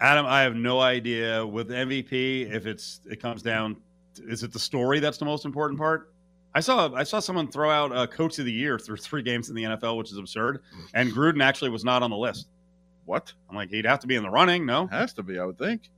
[0.01, 3.77] Adam, I have no idea with MVP if it's it comes down.
[4.19, 6.13] Is it the story that's the most important part?
[6.55, 9.49] I saw I saw someone throw out uh, coach of the year through three games
[9.49, 10.63] in the NFL, which is absurd.
[10.95, 12.49] And Gruden actually was not on the list.
[13.07, 14.67] What I'm like, he'd have to be in the running.
[14.67, 15.39] No, has to be?
[15.39, 15.91] I would think.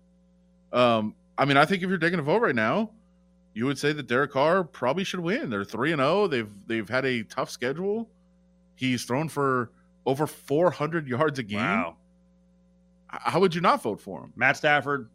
[0.73, 2.91] Um, I mean, I think if you're taking a vote right now,
[3.59, 5.51] you would say that Derek Carr probably should win.
[5.51, 6.29] They're three and zero.
[6.29, 8.09] They've they've had a tough schedule.
[8.77, 9.73] He's thrown for
[10.07, 11.59] over 400 yards a game.
[11.59, 11.97] wow.
[13.09, 14.33] How would you not vote for him?
[14.37, 15.09] Matt Stafford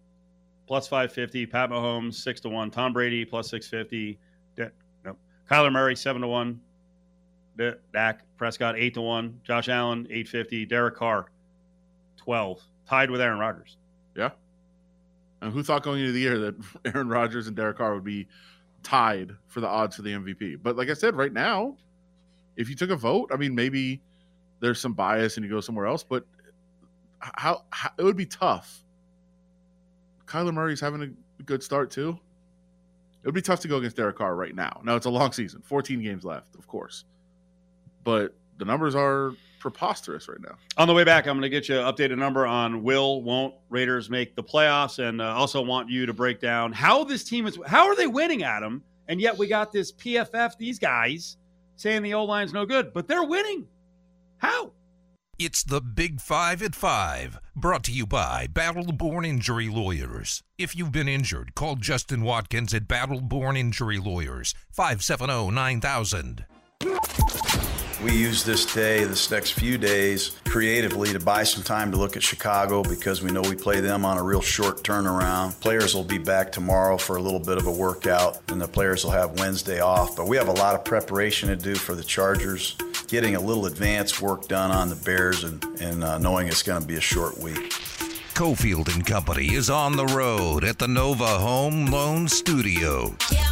[0.68, 1.46] plus five fifty.
[1.46, 2.70] Pat Mahomes six to one.
[2.70, 4.20] Tom Brady plus six fifty.
[4.58, 5.16] No,
[5.50, 6.60] Kyler Murray seven to one.
[7.58, 9.40] D- Dak Prescott eight to one.
[9.46, 10.66] Josh Allen eight fifty.
[10.66, 11.28] Derek Carr
[12.18, 12.60] twelve.
[12.90, 13.78] Tied with Aaron Rodgers.
[14.18, 14.32] Yeah.
[15.52, 18.28] Who thought going into the year that Aaron Rodgers and Derek Carr would be
[18.82, 20.60] tied for the odds for the MVP?
[20.62, 21.78] But like I said, right now,
[22.56, 24.02] if you took a vote, I mean, maybe
[24.60, 26.26] there's some bias and you go somewhere else, but
[27.20, 28.84] how, how it would be tough.
[30.26, 31.02] Kyler Murray's having
[31.40, 32.18] a good start too.
[33.22, 34.82] It would be tough to go against Derek Carr right now.
[34.84, 37.06] Now it's a long season, 14 games left, of course,
[38.04, 40.56] but the numbers are preposterous right now.
[40.78, 43.56] On the way back, I'm going to get you an updated number on will, won't
[43.70, 47.48] Raiders make the playoffs, and uh, also want you to break down how this team
[47.48, 47.58] is.
[47.66, 48.84] How are they winning, Adam?
[49.08, 51.38] And yet we got this PFF, these guys
[51.78, 53.66] saying the O line's no good, but they're winning.
[54.38, 54.74] How?
[55.40, 60.44] It's the Big Five at Five, brought to you by Battleborn Injury Lawyers.
[60.58, 66.46] If you've been injured, call Justin Watkins at Battleborn Injury Lawyers, 570 9000.
[68.04, 72.18] We use this day, this next few days, creatively to buy some time to look
[72.18, 75.58] at Chicago because we know we play them on a real short turnaround.
[75.62, 79.06] Players will be back tomorrow for a little bit of a workout, and the players
[79.06, 80.18] will have Wednesday off.
[80.18, 82.76] But we have a lot of preparation to do for the Chargers,
[83.08, 86.82] getting a little advance work done on the Bears, and, and uh, knowing it's going
[86.82, 87.72] to be a short week.
[88.34, 93.16] Cofield and Company is on the road at the Nova Home Loan Studio.
[93.32, 93.50] Yeah,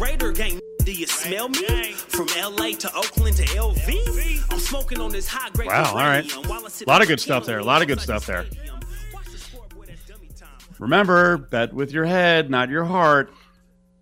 [0.00, 0.60] Raider gang.
[0.84, 1.92] Do you smell me?
[1.92, 4.52] From LA to Oakland to LV.
[4.52, 5.68] I'm smoking on this high grade.
[5.68, 6.30] Wow, all right.
[6.34, 6.40] A
[6.86, 8.44] Lot of good stuff there, a lot of good stuff there.
[10.80, 13.32] Remember, bet with your head, not your heart.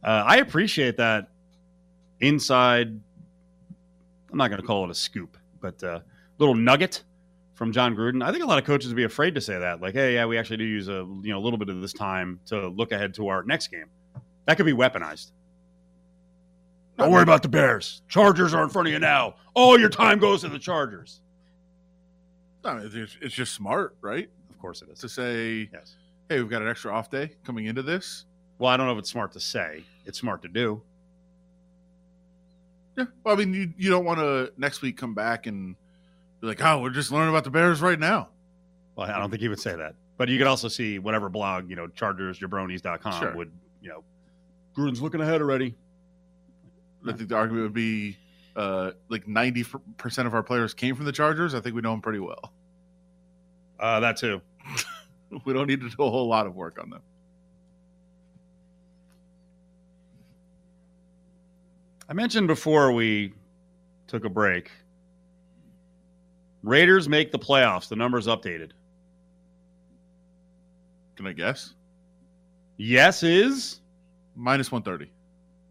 [0.03, 1.29] Uh, I appreciate that
[2.21, 2.89] inside.
[2.89, 6.01] I'm not going to call it a scoop, but uh,
[6.39, 7.03] little nugget
[7.53, 8.25] from Jon Gruden.
[8.25, 9.83] I think a lot of coaches would be afraid to say that.
[9.83, 11.93] Like, hey, yeah, we actually do use a you know a little bit of this
[11.93, 13.87] time to look ahead to our next game.
[14.47, 15.33] That could be weaponized.
[16.99, 18.03] Don't worry about the Bears.
[18.09, 19.35] Chargers are in front of you now.
[19.55, 21.21] All your time goes to the Chargers.
[22.65, 24.29] No, it's, it's just smart, right?
[24.51, 24.99] Of course it is.
[25.01, 25.97] To say, Yes.
[26.29, 28.25] hey, we've got an extra off day coming into this.
[28.59, 29.83] Well, I don't know if it's smart to say.
[30.05, 30.83] It's smart to do.
[32.97, 33.07] Yeah.
[33.25, 35.75] Well, I mean, you, you don't want to next week come back and
[36.41, 38.29] be like, oh, we're just learning about the Bears right now.
[38.95, 39.95] Well, I don't think he would say that.
[40.19, 43.35] But you could also see whatever blog, you know, chargersjabronis.com Sure.
[43.35, 43.51] would,
[43.81, 44.05] you know,
[44.77, 45.75] Gruden's looking ahead already.
[47.07, 48.17] I think the argument would be
[48.55, 51.55] uh, like 90% of our players came from the Chargers.
[51.55, 52.53] I think we know them pretty well.
[53.79, 54.41] Uh, that too.
[55.47, 57.01] We don't need to do a whole lot of work on them.
[62.07, 63.33] I mentioned before we
[64.07, 64.71] took a break.
[66.63, 67.89] Raiders make the playoffs.
[67.89, 68.73] The number's updated.
[71.17, 71.73] Can I guess?
[72.77, 73.81] Yes is.
[74.37, 75.11] Minus 130.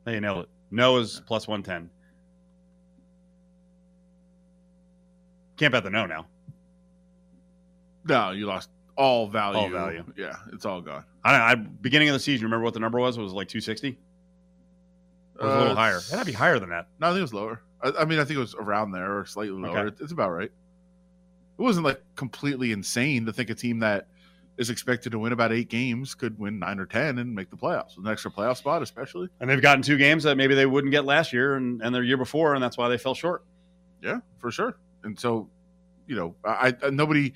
[0.05, 0.49] Hey, you nailed it.
[0.71, 1.89] No is plus 110.
[5.57, 6.25] Can't bet the no now.
[8.05, 9.59] No, you lost all value.
[9.59, 10.03] All value.
[10.17, 11.03] Yeah, it's all gone.
[11.23, 13.17] I, I beginning of the season, remember what the number was?
[13.17, 13.97] It was like 260?
[15.39, 15.97] Or was it a little Uh, higher?
[15.97, 16.87] It had to be higher than that.
[16.99, 17.61] No, I think it was lower.
[17.83, 19.77] I, I mean, I think it was around there or slightly lower.
[19.79, 19.87] Okay.
[19.89, 20.51] It- It's about right.
[21.59, 24.07] It wasn't like completely insane to think a team that
[24.57, 27.55] is expected to win about eight games, could win nine or ten and make the
[27.55, 27.95] playoffs.
[27.95, 29.29] With an extra playoff spot, especially.
[29.39, 32.03] And they've gotten two games that maybe they wouldn't get last year and, and their
[32.03, 33.43] year before, and that's why they fell short.
[34.01, 34.77] Yeah, for sure.
[35.03, 35.49] And so,
[36.07, 37.33] you know, I, I uh, nobody,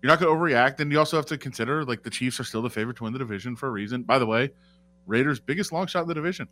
[0.00, 2.44] you're not going to overreact, and you also have to consider like the Chiefs are
[2.44, 4.02] still the favorite to win the division for a reason.
[4.02, 4.50] By the way,
[5.06, 6.48] Raiders' biggest long shot in the division.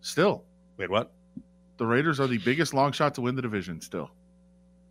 [0.00, 0.44] Still,
[0.76, 1.12] Wait, what?
[1.78, 3.80] the Raiders are the biggest long shot to win the division.
[3.80, 4.10] Still,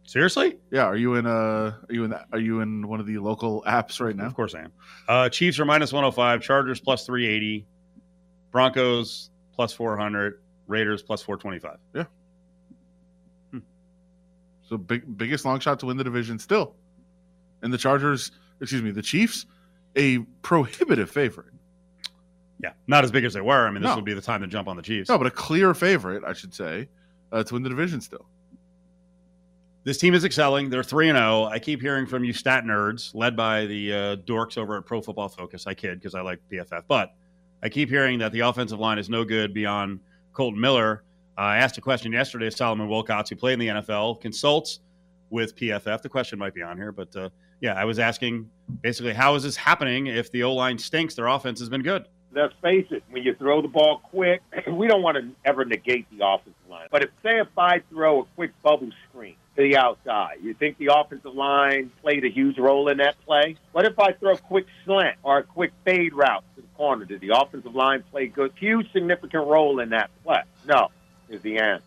[0.05, 0.57] Seriously?
[0.71, 0.83] yeah.
[0.83, 2.13] Are you in uh Are you in?
[2.31, 4.25] Are you in one of the local apps right now?
[4.27, 4.71] Of course I am.
[5.07, 7.65] Uh, Chiefs are minus 105, Chargers plus 380,
[8.51, 11.77] Broncos plus 400, Raiders plus 425.
[11.93, 12.03] Yeah.
[14.67, 16.75] So big, biggest long shot to win the division still,
[17.61, 19.45] and the Chargers, excuse me, the Chiefs,
[19.95, 21.53] a prohibitive favorite.
[22.63, 23.67] Yeah, not as big as they were.
[23.67, 23.95] I mean, this No.
[23.97, 25.07] would be the time to jump on the Chiefs.
[25.09, 26.89] No, but a clear favorite, I should say,
[27.31, 28.25] uh, to win the division still.
[29.85, 30.71] This team is excelling.
[30.71, 31.43] They're 3 and 0.
[31.43, 34.99] I keep hearing from you stat nerds, led by the uh, dorks over at Pro
[34.99, 35.67] Football Focus.
[35.67, 36.81] I kid because I like PFF.
[36.87, 37.13] But
[37.61, 39.99] I keep hearing that the offensive line is no good beyond
[40.33, 41.03] Kolton Miller.
[41.37, 44.79] Uh, I asked a question yesterday of Solomon Wilcots, who played in the NFL, consults
[45.29, 46.01] with PFF.
[46.01, 47.29] The question might be on here, but uh,
[47.61, 48.49] yeah, I was asking
[48.81, 51.13] basically how is this happening if the O line stinks?
[51.13, 52.07] Their offense has been good.
[52.33, 56.07] let's face it, when you throw the ball quick, we don't want to ever negate
[56.09, 56.87] the offensive line.
[56.89, 60.77] But if, say, if I throw a quick bubble screen to the outside, you think
[60.77, 63.55] the offensive line played a huge role in that play?
[63.71, 67.05] What if I throw a quick slant or a quick fade route to the corner?
[67.05, 68.51] Did the offensive line play good?
[68.59, 70.41] Huge, significant role in that play?
[70.67, 70.89] No,
[71.29, 71.85] is the answer.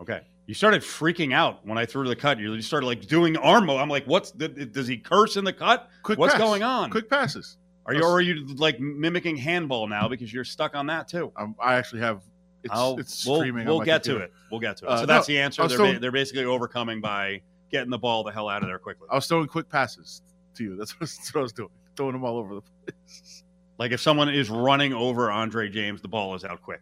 [0.00, 0.22] Okay.
[0.46, 2.38] You started freaking out when I threw the cut.
[2.38, 3.68] You started like doing arm.
[3.68, 5.90] I'm like, what's the, does he curse in the cut?
[6.02, 6.42] Quick What's pass.
[6.42, 6.90] going on?
[6.90, 7.58] Quick passes.
[7.84, 11.32] Are you or are you like mimicking handball now because you're stuck on that too?
[11.36, 12.22] Um, I actually have.
[12.64, 13.66] It's, I'll- it's we'll, streaming.
[13.66, 14.32] we'll get to it.
[14.50, 14.88] We'll get to it.
[14.88, 15.68] Uh, so that's no, the answer.
[15.68, 19.06] They're, ba- they're basically overcoming by getting the ball the hell out of there quickly.
[19.10, 20.22] I was throwing quick passes
[20.54, 20.76] to you.
[20.76, 21.70] That's what, that's what I was doing.
[21.96, 23.44] Throwing them all over the place.
[23.78, 26.80] Like if someone is running over Andre James, the ball is out quick.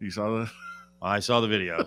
[0.00, 0.50] You saw that?
[1.02, 1.86] I saw the video.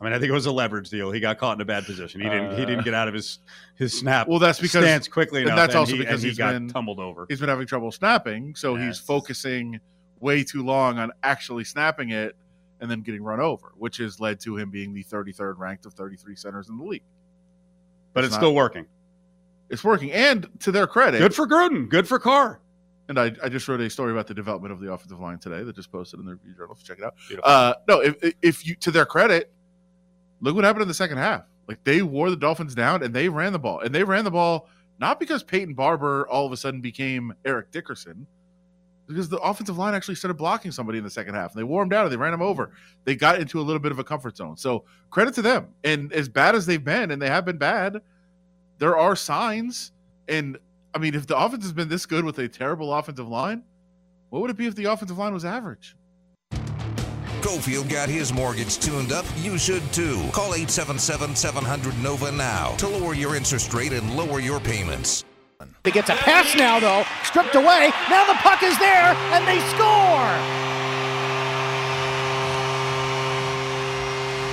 [0.00, 1.10] I mean, I think it was a leverage deal.
[1.10, 2.20] He got caught in a bad position.
[2.20, 2.56] He didn't.
[2.56, 3.40] he didn't get out of his
[3.76, 4.28] his snap.
[4.28, 5.56] Well, that's because stance quickly and enough.
[5.58, 7.26] that's also he, because and he he's got been- tumbled over.
[7.28, 9.80] He's been having trouble snapping, so he's focusing
[10.20, 12.36] way too long on actually snapping it
[12.80, 15.94] and then getting run over, which has led to him being the 33rd ranked of
[15.94, 17.02] 33 centers in the league.
[18.12, 18.86] But It's it's not- still working.
[19.70, 21.90] It's working, and to their credit, Good for Gruden.
[21.90, 22.60] Good for Carr.
[23.08, 25.62] And I, I just wrote a story about the development of the offensive line today
[25.62, 26.74] that just posted in the review journal.
[26.74, 27.14] So check it out.
[27.42, 29.52] Uh, no, if, if you to their credit,
[30.40, 31.42] look what happened in the second half.
[31.66, 34.30] Like they wore the Dolphins down and they ran the ball, and they ran the
[34.30, 38.26] ball not because Peyton Barber all of a sudden became Eric Dickerson,
[39.08, 41.82] because the offensive line actually started blocking somebody in the second half, and they wore
[41.82, 42.70] him down and they ran him over.
[43.04, 44.56] They got into a little bit of a comfort zone.
[44.56, 45.68] So credit to them.
[45.82, 48.02] And as bad as they've been, and they have been bad,
[48.78, 49.92] there are signs.
[50.28, 50.58] And
[50.94, 53.64] I mean, if the offense has been this good with a terrible offensive line,
[54.28, 55.96] what would it be if the offensive line was average?
[57.40, 59.24] Cofield got his mortgage tuned up.
[59.38, 60.16] You should too.
[60.32, 65.24] Call 877 700 NOVA now to lower your interest rate and lower your payments.
[65.82, 67.90] He gets a pass now, though, stripped away.
[68.08, 70.68] Now the puck is there, and they score.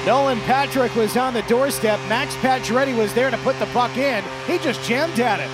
[0.06, 2.00] Nolan Patrick was on the doorstep.
[2.08, 4.24] Max Pacioretty was there to put the puck in.
[4.48, 5.50] He just jammed at it.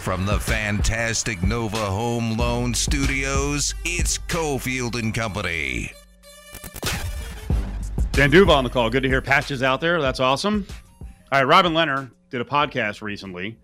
[0.00, 5.92] From the fantastic Nova Home Loan Studios, it's Cofield and Company.
[8.12, 8.90] Dan D'Uva on the call.
[8.90, 10.00] Good to hear Patches out there.
[10.00, 10.66] That's awesome.
[11.34, 13.58] All right, Robin Lehner did a podcast recently.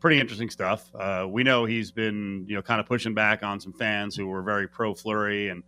[0.00, 0.94] Pretty interesting stuff.
[0.94, 4.26] Uh, we know he's been, you know, kind of pushing back on some fans who
[4.26, 5.62] were very pro Fleury and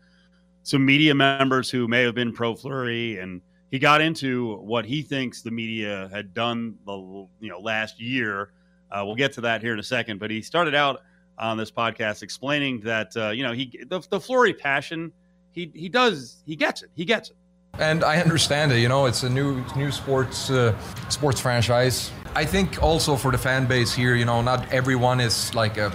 [0.63, 5.01] some media members who may have been pro Fleury, and he got into what he
[5.01, 8.51] thinks the media had done the you know last year.
[8.93, 11.01] Uh, we'll get to that here in a second, but he started out
[11.39, 15.11] on this podcast explaining that uh, you know he the, the Fleury passion
[15.53, 17.37] he he does he gets it he gets it.
[17.79, 18.79] And I understand it.
[18.79, 20.75] You know, it's a new new sports uh,
[21.09, 22.11] sports franchise.
[22.35, 25.93] I think also for the fan base here, you know, not everyone is like a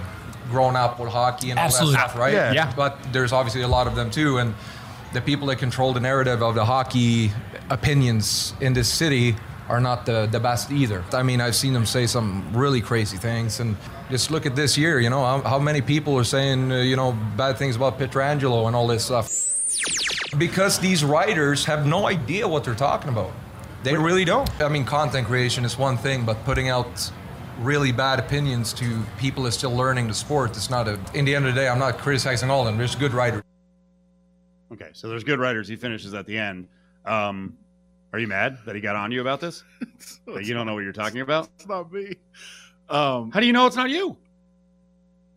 [0.50, 1.96] grown up with hockey and all Absolutely.
[1.96, 2.32] that stuff, right?
[2.32, 2.52] Yeah.
[2.52, 2.72] Yeah.
[2.74, 4.54] But there's obviously a lot of them too, and
[5.12, 7.30] the people that control the narrative of the hockey
[7.70, 9.36] opinions in this city
[9.68, 11.02] are not the, the best either.
[11.12, 13.76] I mean, I've seen them say some really crazy things, and
[14.10, 15.00] just look at this year.
[15.00, 18.66] You know, how, how many people are saying uh, you know bad things about Pietrangelo
[18.66, 19.53] and all this stuff
[20.38, 23.32] because these writers have no idea what they're talking about.
[23.82, 24.48] They really don't.
[24.60, 27.10] I mean, content creation is one thing, but putting out
[27.58, 30.98] really bad opinions to people that are still learning the sport, it's not a.
[31.12, 32.78] In the end of the day, I'm not criticizing all of them.
[32.78, 33.42] There's good writers.
[34.72, 35.68] Okay, so there's good writers.
[35.68, 36.66] He finishes at the end.
[37.04, 37.56] Um,
[38.12, 39.62] Are you mad that he got on you about this?
[40.26, 41.48] that you don't know what you're talking about?
[41.56, 42.16] It's not me.
[42.88, 44.16] Um, How do you know it's not you?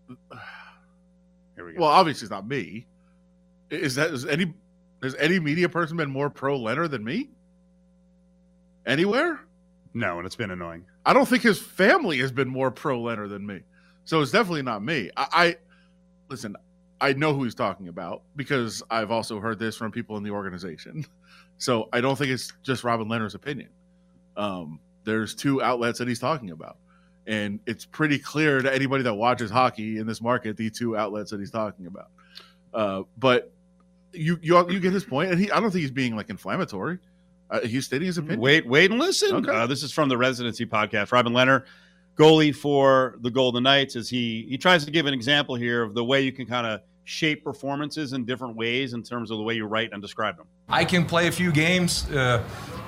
[1.55, 1.81] Here we go.
[1.81, 2.85] well, obviously it's not me.
[3.69, 4.53] Is that is any
[5.07, 7.29] has any media person been more pro Lehner than me?
[8.85, 9.41] Anywhere?
[9.93, 10.85] no, and it's been annoying.
[11.05, 13.61] I don't think his family has been more pro Lehner than me.
[14.05, 15.09] So it's definitely not me.
[15.17, 15.55] I, I
[16.29, 16.55] listen.
[17.01, 20.31] I know who he's talking about because I've also heard this from people in the
[20.31, 21.05] organization.
[21.59, 23.69] So I don't think it's just Robin Lehner's opinion.
[24.35, 26.77] Um, there's two outlets that he's talking about,
[27.25, 31.31] and it's pretty clear to anybody that watches hockey in this market the two outlets
[31.31, 32.09] that he's talking about.
[32.75, 33.51] Uh, but
[34.17, 36.99] you you you get his point, and he I don't think he's being like inflammatory.
[37.49, 38.41] Uh, he's stating his opinion.
[38.41, 39.35] Wait, wait and listen.
[39.37, 39.51] Okay.
[39.51, 41.11] Uh, this is from the Residency podcast.
[41.13, 41.63] Robin Lehner,
[42.17, 45.93] goalie for the Golden Knights, as he he tries to give an example here of
[45.93, 49.43] the way you can kind of shape performances in different ways in terms of the
[49.43, 50.45] way you write and describe them.
[50.67, 52.43] I can play a few games uh,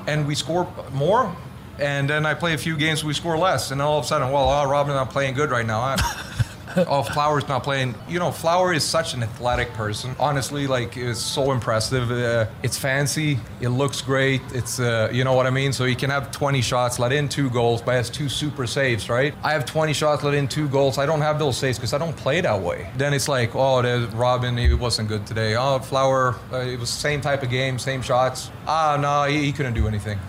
[0.07, 1.33] and we score more,
[1.79, 4.29] and then I play a few games we score less, and all of a sudden,
[4.31, 5.79] well, oh, Robin's not playing good right now.
[5.79, 6.25] I-
[6.87, 7.95] oh, Flower's not playing.
[8.07, 10.15] You know, Flower is such an athletic person.
[10.19, 12.11] Honestly, like it's so impressive.
[12.11, 13.39] Uh, it's fancy.
[13.61, 14.41] It looks great.
[14.53, 15.73] It's uh, you know what I mean.
[15.73, 19.09] So he can have 20 shots, let in two goals, but has two super saves,
[19.09, 19.33] right?
[19.43, 20.97] I have 20 shots, let in two goals.
[20.97, 22.89] I don't have those saves because I don't play that way.
[22.97, 25.55] Then it's like, oh, there's Robin, he wasn't good today.
[25.55, 28.51] Oh, Flower, uh, it was same type of game, same shots.
[28.67, 30.19] Ah, no, he, he couldn't do anything.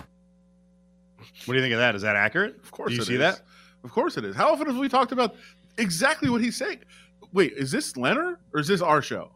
[1.46, 1.94] What do you think of that?
[1.94, 2.56] Is that accurate?
[2.62, 3.20] Of course, Do you it see is.
[3.20, 3.40] that?
[3.82, 4.36] Of course, it is.
[4.36, 5.34] How often have we talked about
[5.80, 6.80] exactly what he's saying?
[7.32, 9.30] Wait, is this Lehner or is this our show?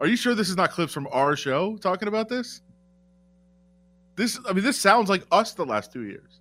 [0.00, 2.60] Are you sure this is not clips from our show talking about this?
[4.16, 6.40] This, I mean, this sounds like us the last two years.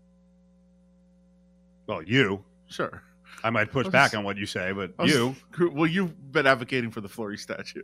[1.88, 2.44] Well, you.
[2.68, 3.04] Sure.
[3.44, 5.36] I might push I was- back on what you say, but was- you
[5.72, 7.82] well, you've been advocating for the Fleury statue.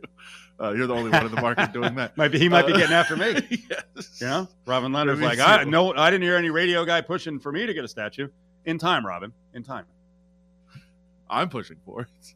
[0.60, 2.16] Uh, you're the only one in the market doing that.
[2.16, 3.34] might be he might be Uh, getting after me.
[3.96, 4.18] yes.
[4.20, 7.38] You know, Robin Lehner's Maybe like, I no, I didn't hear any radio guy pushing
[7.40, 8.28] for me to get a statue.
[8.66, 9.32] In time, Robin.
[9.54, 9.84] In time.
[11.30, 12.34] I'm pushing for it.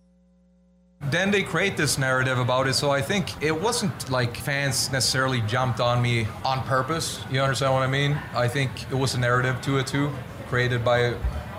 [1.10, 2.74] then they create this narrative about it.
[2.74, 7.20] So I think it wasn't like fans necessarily jumped on me on purpose.
[7.30, 8.16] You understand what I mean?
[8.34, 10.12] I think it was a narrative to it too,
[10.48, 11.14] created by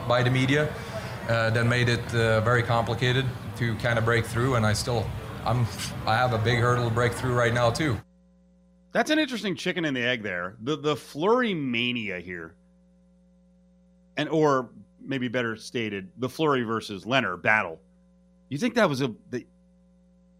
[0.07, 0.73] by the media,
[1.29, 3.25] uh, that made it uh, very complicated
[3.57, 4.55] to kind of break through.
[4.55, 5.05] And I still,
[5.45, 5.65] I'm,
[6.05, 7.97] I have a big hurdle to break through right now too.
[8.91, 10.55] That's an interesting chicken and the egg there.
[10.61, 12.55] The the Fleury mania here.
[14.17, 14.69] And or
[15.05, 17.79] maybe better stated, the Fleury versus Lehner battle.
[18.49, 19.45] You think that was a the,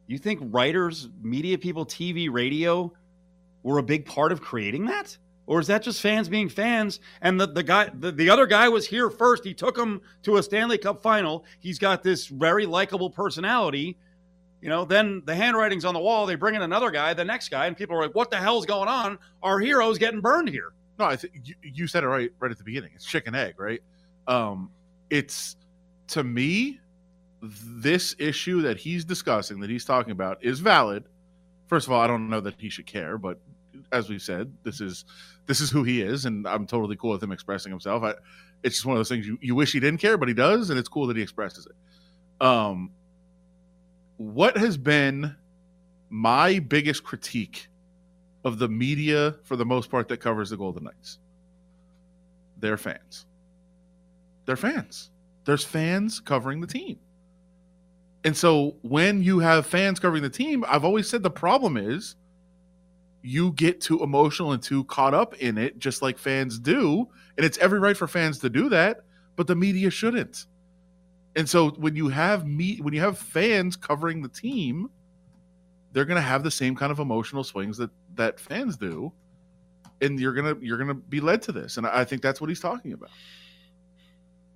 [0.08, 2.92] you think writers, media people, TV, radio
[3.64, 5.18] were a big part of creating that?
[5.46, 7.00] Or is that just fans being fans?
[7.22, 9.44] And the, the guy the, the other guy was here first.
[9.44, 11.46] He took him to a Stanley Cup final.
[11.60, 13.98] He's got this very likable personality.
[14.62, 16.26] You know, then the handwriting's on the wall.
[16.26, 18.66] They bring in another guy, the next guy, and people are like, "What the hell's
[18.66, 19.20] going on?
[19.42, 22.58] Our hero's getting burned here." No, I think you, you said it right right at
[22.58, 22.92] the beginning.
[22.96, 23.82] It's chicken egg, right?
[24.28, 24.72] Um,
[25.10, 25.56] it's
[26.08, 26.80] to me,
[27.42, 31.06] this issue that he's discussing, that he's talking about, is valid.
[31.68, 33.40] First of all, I don't know that he should care, but
[33.92, 35.06] as we've said, this is
[35.46, 38.04] this is who he is, and I'm totally cool with him expressing himself.
[38.04, 38.14] I,
[38.64, 40.70] it's just one of those things you, you wish he didn't care, but he does,
[40.70, 42.46] and it's cool that he expresses it.
[42.46, 42.92] Um,
[44.18, 45.36] what has been
[46.10, 47.68] my biggest critique
[48.46, 51.20] of the media, for the most part, that covers the Golden Knights?
[52.58, 53.26] They're fans.
[54.46, 55.10] They're fans.
[55.46, 57.00] There's fans covering the team.
[58.24, 62.16] And so when you have fans covering the team, I've always said the problem is
[63.22, 67.08] you get too emotional and too caught up in it, just like fans do.
[67.38, 69.02] And it's every right for fans to do that,
[69.36, 70.46] but the media shouldn't.
[71.36, 74.90] And so when you have me when you have fans covering the team,
[75.92, 79.12] they're gonna have the same kind of emotional swings that that fans do.
[80.02, 81.78] And you're gonna you're gonna be led to this.
[81.78, 83.10] And I think that's what he's talking about.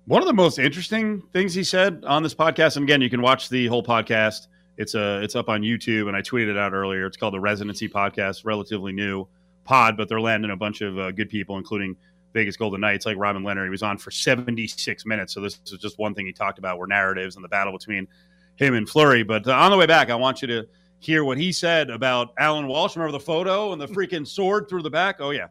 [0.08, 3.20] One of the most interesting things he said on this podcast, and again, you can
[3.20, 4.46] watch the whole podcast.
[4.78, 7.04] It's a it's up on YouTube, and I tweeted it out earlier.
[7.04, 9.28] It's called the Residency Podcast, relatively new
[9.64, 11.94] pod, but they're landing a bunch of uh, good people, including
[12.32, 13.64] Vegas Golden Knights, like Robin Lehner.
[13.64, 16.78] He was on for 76 minutes, so this is just one thing he talked about
[16.78, 18.08] were narratives and the battle between
[18.56, 19.24] him and Fleury.
[19.24, 20.66] But uh, on the way back, I want you to
[21.00, 22.96] hear what he said about Allan Walsh.
[22.96, 25.16] Remember the photo and the freaking sword through the back?
[25.20, 25.48] Oh yeah.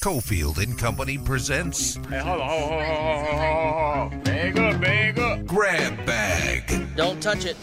[0.00, 4.20] Cofield and Company presents Hey, hold on, hold on, hold on, hold on, hold on.
[4.22, 5.44] Bag up, bag up.
[5.46, 6.96] Grab Bag.
[6.96, 7.56] Don't touch it.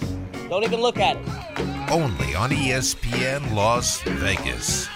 [0.50, 1.90] Don't even look at it.
[1.90, 4.88] Only on ESPN Las Vegas.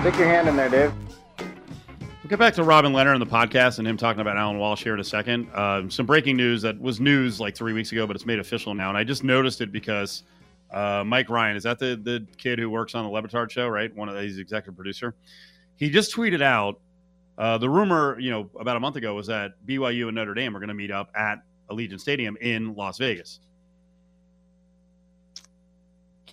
[0.00, 0.92] Stick your hand in there, Dave.
[1.38, 4.82] We'll get back to Robin Lehner and the podcast and him talking about Allan Walsh
[4.82, 5.48] here in a second.
[5.54, 8.74] Um, some breaking news that was news like three weeks ago, but it's made official
[8.74, 8.90] now.
[8.90, 10.24] And I just noticed it because
[10.72, 13.68] Uh, Mike Ryan is that the the kid who works on the Le Batard show,
[13.68, 13.94] right?
[13.94, 15.14] One of he's executive producer.
[15.76, 16.80] He just tweeted out
[17.36, 20.56] uh, the rumor, you know, about a month ago was that BYU and Notre Dame
[20.56, 23.40] are going to meet up at Allegiant Stadium in Las Vegas.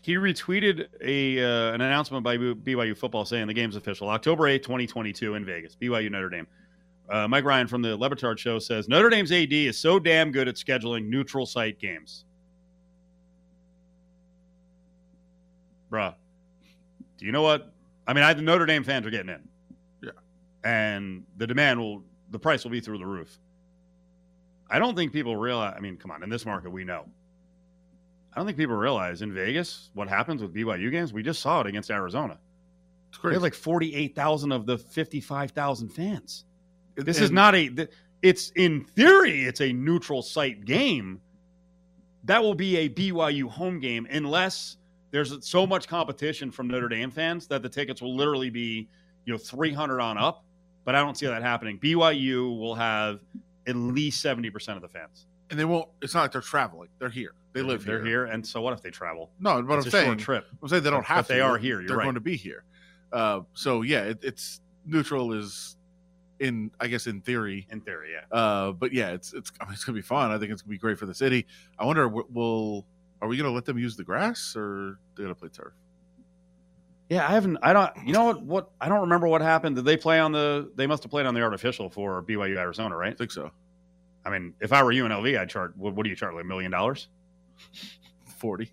[0.04, 4.64] He retweeted a uh, an announcement by BYU football saying the game's official, October 8th,
[4.64, 6.48] 2022 in Vegas, BYU Notre Dame.
[7.08, 10.32] Uh, Mike Ryan from the Le Batard show says Notre Dame's AD is so damn
[10.32, 12.26] good at scheduling neutral site games.
[15.92, 16.16] Bruh,
[17.18, 17.71] do you know what?
[18.08, 19.48] I mean, I, the Notre Dame fans are getting in.
[20.04, 20.12] Yeah.
[20.64, 23.38] And the demand will, the price will be through the roof.
[24.70, 27.06] I don't think people realize, I mean, come on, in this market, we know.
[28.34, 31.12] I don't think people realize in Vegas what happens with BYU games.
[31.12, 32.40] We just saw it against Arizona.
[33.10, 33.34] It's crazy.
[33.34, 36.46] They had like 48,000 of the 55,000 fans.
[36.96, 37.88] This is not a,
[38.22, 41.20] it's in theory, it's a neutral site game.
[42.24, 44.78] That will be a BYU home game unless
[45.12, 48.88] there's so much competition from Notre Dame fans that the tickets will literally be,
[49.26, 50.44] you know, 300 on up.
[50.84, 51.78] But I don't see that happening.
[51.80, 53.20] BYU will have
[53.68, 55.28] at least 70% of the fans.
[55.52, 55.90] and they won't.
[56.02, 56.90] It's not like they're traveling.
[56.98, 57.34] They're here.
[57.54, 57.98] They live here.
[57.98, 58.26] They're here.
[58.26, 58.34] here.
[58.34, 59.30] And so what if they travel?
[59.40, 60.48] No, but It's I'm a saying short trip.
[60.62, 61.34] I'm saying they don't have but to.
[61.34, 61.80] they are here.
[61.82, 62.04] You're They're right.
[62.06, 62.64] going to be here.
[63.12, 65.76] Uh, so yeah, it, it's neutral is
[66.40, 67.68] in I guess in theory.
[67.70, 68.36] In theory, yeah.
[68.36, 70.32] Uh, but yeah, it's it's I mean, it's gonna be fun.
[70.32, 71.46] I think it's gonna be great for the city.
[71.78, 72.88] I wonder, will
[73.22, 75.74] are we gonna let them use the grass or they're gonna play turf?
[77.10, 77.58] Yeah, I haven't.
[77.62, 77.92] I don't.
[78.06, 78.42] You know what?
[78.42, 79.76] What I don't remember what happened.
[79.76, 80.72] Did they play on the?
[80.76, 83.12] They must have played on the artificial for BYU Arizona, right?
[83.12, 83.52] I think so.
[84.24, 85.76] I mean, if I were UNLV, I'd chart.
[85.76, 86.34] What, what do you chart?
[86.36, 87.10] Like a million dollars,
[88.38, 88.72] 40,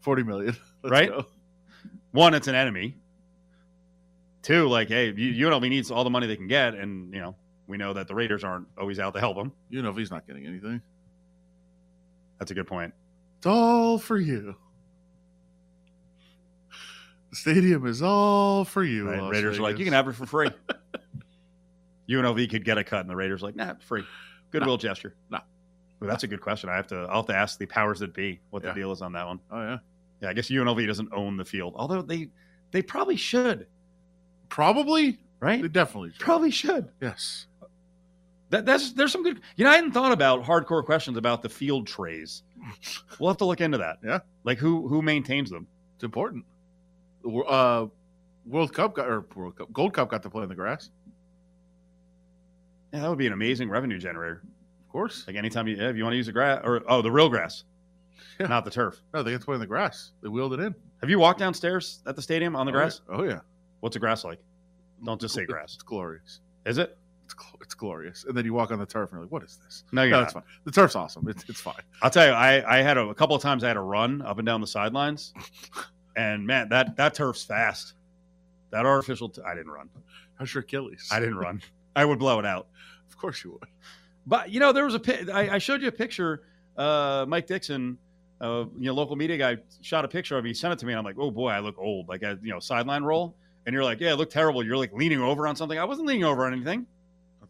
[0.00, 1.08] 40 million, right?
[1.08, 1.26] go.
[2.10, 2.98] One, it's an enemy.
[4.42, 7.36] Two, like, hey, UNLV needs all the money they can get, and you know,
[7.68, 9.50] we know that the Raiders aren't always out to help them.
[9.72, 10.82] UNLV's not getting anything.
[12.38, 12.92] That's a good point.
[13.42, 14.54] It's all for you.
[17.30, 19.10] The stadium is all for you.
[19.10, 19.20] Right?
[19.20, 20.48] Las Raiders are like, you can have it for free.
[22.08, 24.04] UNLV could get a cut, and the Raiders are like, nah, free.
[24.52, 25.16] Goodwill gesture.
[25.28, 25.40] No.
[25.98, 26.70] Well, that's a good question.
[26.70, 26.98] I have to.
[27.10, 28.74] I'll have to ask the powers that be what Yeah.
[28.74, 29.40] the deal is on that one.
[29.50, 29.78] Oh yeah,
[30.20, 32.28] Yeah, I guess UNLV doesn't own the field, although they
[32.70, 33.66] they probably should.
[34.50, 35.60] Probably, right?
[35.62, 36.20] They definitely should.
[36.20, 36.90] Probably should.
[37.00, 37.46] Yes.
[38.52, 39.40] That, that's there's some good.
[39.56, 42.42] You know, I hadn't thought about hardcore questions about the field trays.
[43.18, 43.98] We'll have to look into that.
[44.04, 45.66] Yeah, like who who maintains them?
[45.96, 46.44] It's important.
[47.24, 47.86] The Uh,
[48.46, 50.90] World Cup got or World Cup Gold Cup got to play in the grass.
[52.92, 54.42] Yeah, that would be an amazing revenue generator.
[54.86, 55.24] Of course.
[55.26, 57.28] Like anytime you yeah, if you want to use the grass or oh the real
[57.28, 57.64] grass,
[58.38, 59.00] not the turf.
[59.14, 60.10] No, they get to play in the grass.
[60.22, 60.74] They wheeled it in.
[61.00, 62.80] Have you walked downstairs at the stadium on the Oh, yeah.
[62.80, 63.00] grass?
[63.08, 63.40] Oh yeah.
[63.80, 64.40] What's the grass like?
[65.04, 65.74] Don't just say grass.
[65.74, 66.40] It's glorious.
[66.66, 66.96] Is it?
[67.32, 68.24] It's it's glorious.
[68.24, 69.84] And then you walk on the turf and you're like, what is this?
[69.92, 70.44] No, you're it's not.
[70.44, 70.52] fine.
[70.64, 71.28] The turf's awesome.
[71.28, 71.74] It's it's fine.
[72.02, 74.22] I'll tell you, I, I had a, a couple of times I had a run
[74.22, 75.32] up and down the sidelines,
[76.16, 77.94] and man, that that turf's fast.
[78.70, 79.90] That artificial, I didn't run.
[80.38, 81.08] How's your Achilles?
[81.12, 81.60] I didn't run.
[81.94, 82.68] I would blow it out.
[83.10, 83.68] Of course you would.
[84.26, 86.42] But you know, there was a pi- I, I showed you a picture.
[86.76, 87.98] Uh, Mike Dixon,
[88.40, 90.50] uh, you know, local media guy, shot a picture of me.
[90.50, 92.08] He sent it to me, and I'm like, oh boy, I look old.
[92.08, 94.64] Like a you know sideline roll, and you're like, yeah, I look terrible.
[94.64, 95.78] You're like leaning over on something.
[95.78, 96.86] I wasn't leaning over on anything.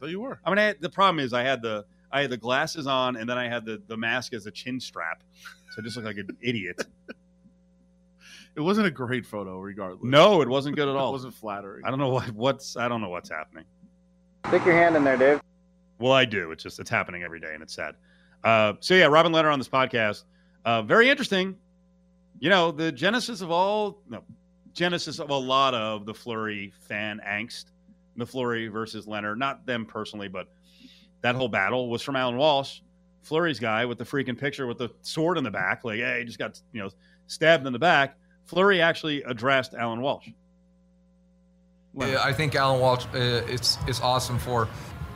[0.02, 0.40] I thought you were.
[0.44, 3.30] I mean, I the problem is I had the I had the glasses on, and
[3.30, 5.22] then I had the the mask as a chin strap,
[5.70, 6.84] so I just looked like an idiot.
[8.56, 10.02] It wasn't a great photo, regardless.
[10.02, 11.10] No, it wasn't good at all.
[11.10, 11.84] It wasn't flattering.
[11.84, 13.64] I don't know what what's I don't know what's happening.
[14.48, 15.40] Stick your hand in there, Dave.
[16.00, 16.50] Well, I do.
[16.50, 17.94] It's just it's happening every day, and it's sad.
[18.42, 20.24] Uh, so yeah, Robin Lehner on this podcast,
[20.64, 21.54] uh, very interesting.
[22.40, 24.24] You know, the genesis of all no
[24.72, 27.66] genesis of a lot of the Fleury fan angst,
[28.16, 30.48] the Fleury versus Lehner, not them personally, but
[31.22, 32.80] that whole battle was from Allan Walsh,
[33.22, 36.24] Fleury's guy with the freaking picture with the sword in the back, like hey, he
[36.24, 36.90] just got you know
[37.26, 38.18] stabbed in the back.
[38.44, 40.28] Fleury actually addressed Allan Walsh.
[41.94, 44.68] Yeah, I think Allan Walsh uh, it's it's awesome for.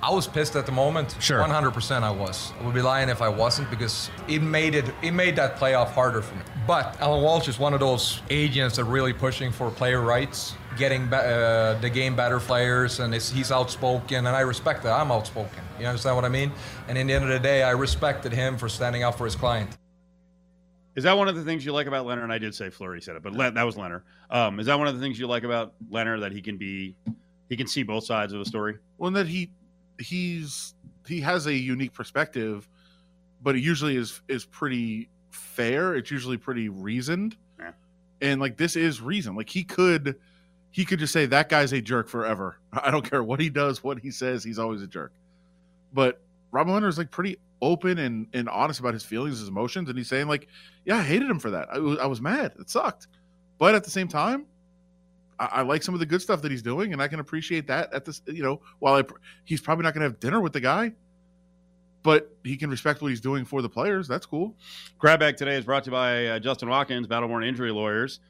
[0.02, 1.16] I was pissed at the moment.
[1.20, 1.40] Sure.
[1.40, 2.52] 100% I was.
[2.60, 5.88] I would be lying if I wasn't because it made it it made that playoff
[5.88, 6.42] harder for me.
[6.66, 11.06] But Allan Walsh is one of those agents that really pushing for player rights, getting
[11.08, 14.92] be- uh, the game better players, and it's, he's outspoken, and I respect that.
[14.92, 15.62] I'm outspoken.
[15.80, 16.52] You understand what I mean?
[16.88, 19.34] And in the end of the day, I respected him for standing up for his
[19.36, 19.70] client.
[20.94, 22.22] Is that one of the things you like about Lehner?
[22.22, 24.02] And I did say Fleury said it, but Le- that was Lehner.
[24.30, 26.96] Um, is that one of the things you like about Lehner that he can be,
[27.48, 28.76] he can see both sides of a story?
[28.96, 29.50] Well, and that he
[29.98, 30.74] he's
[31.06, 32.66] he has a unique perspective,
[33.42, 35.94] but it usually is is pretty fair.
[35.94, 37.72] It's usually pretty reasoned, Yeah.
[38.22, 39.36] and like this is reason.
[39.36, 40.16] Like he could
[40.76, 42.58] he could just say that guy's a jerk forever.
[42.74, 44.44] I don't care what he does, what he says.
[44.44, 45.10] He's always a jerk.
[45.94, 46.20] But
[46.50, 49.96] Robin Lehner is like pretty open and, and honest about his feelings, his emotions, and
[49.96, 50.48] he's saying like,
[50.84, 51.68] "Yeah, I hated him for that.
[51.72, 52.52] I was, I was mad.
[52.60, 53.06] It sucked."
[53.56, 54.44] But at the same time,
[55.40, 57.66] I, I like some of the good stuff that he's doing, and I can appreciate
[57.68, 57.94] that.
[57.94, 59.02] At this, you know, while I,
[59.46, 60.92] he's probably not going to have dinner with the guy,
[62.02, 64.08] but he can respect what he's doing for the players.
[64.08, 64.54] That's cool.
[64.98, 68.20] Grab Bag today is brought to you by uh, Justin Watkins, Battleborn Injury Lawyers.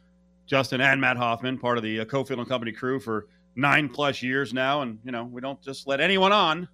[0.46, 3.26] Justin and Matt Hoffman, part of the uh, Cofield and Company crew for
[3.56, 6.68] nine plus years now, and you know we don't just let anyone on.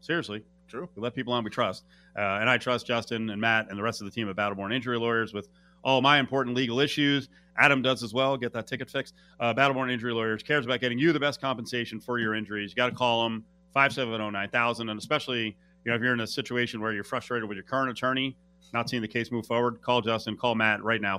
[0.00, 0.88] Seriously, true.
[0.94, 1.84] We let people on we trust,
[2.16, 4.72] uh, and I trust Justin and Matt and the rest of the team at Battleborn
[4.74, 5.48] Injury Lawyers with
[5.82, 7.28] all my important legal issues.
[7.58, 8.36] Adam does as well.
[8.36, 9.14] Get that ticket fixed.
[9.38, 12.70] Uh, Battleborn Injury Lawyers cares about getting you the best compensation for your injuries.
[12.70, 13.44] You got to call them
[13.76, 17.64] 570-9000, and especially you know if you're in a situation where you're frustrated with your
[17.64, 18.36] current attorney,
[18.72, 21.18] not seeing the case move forward, call Justin, call Matt right now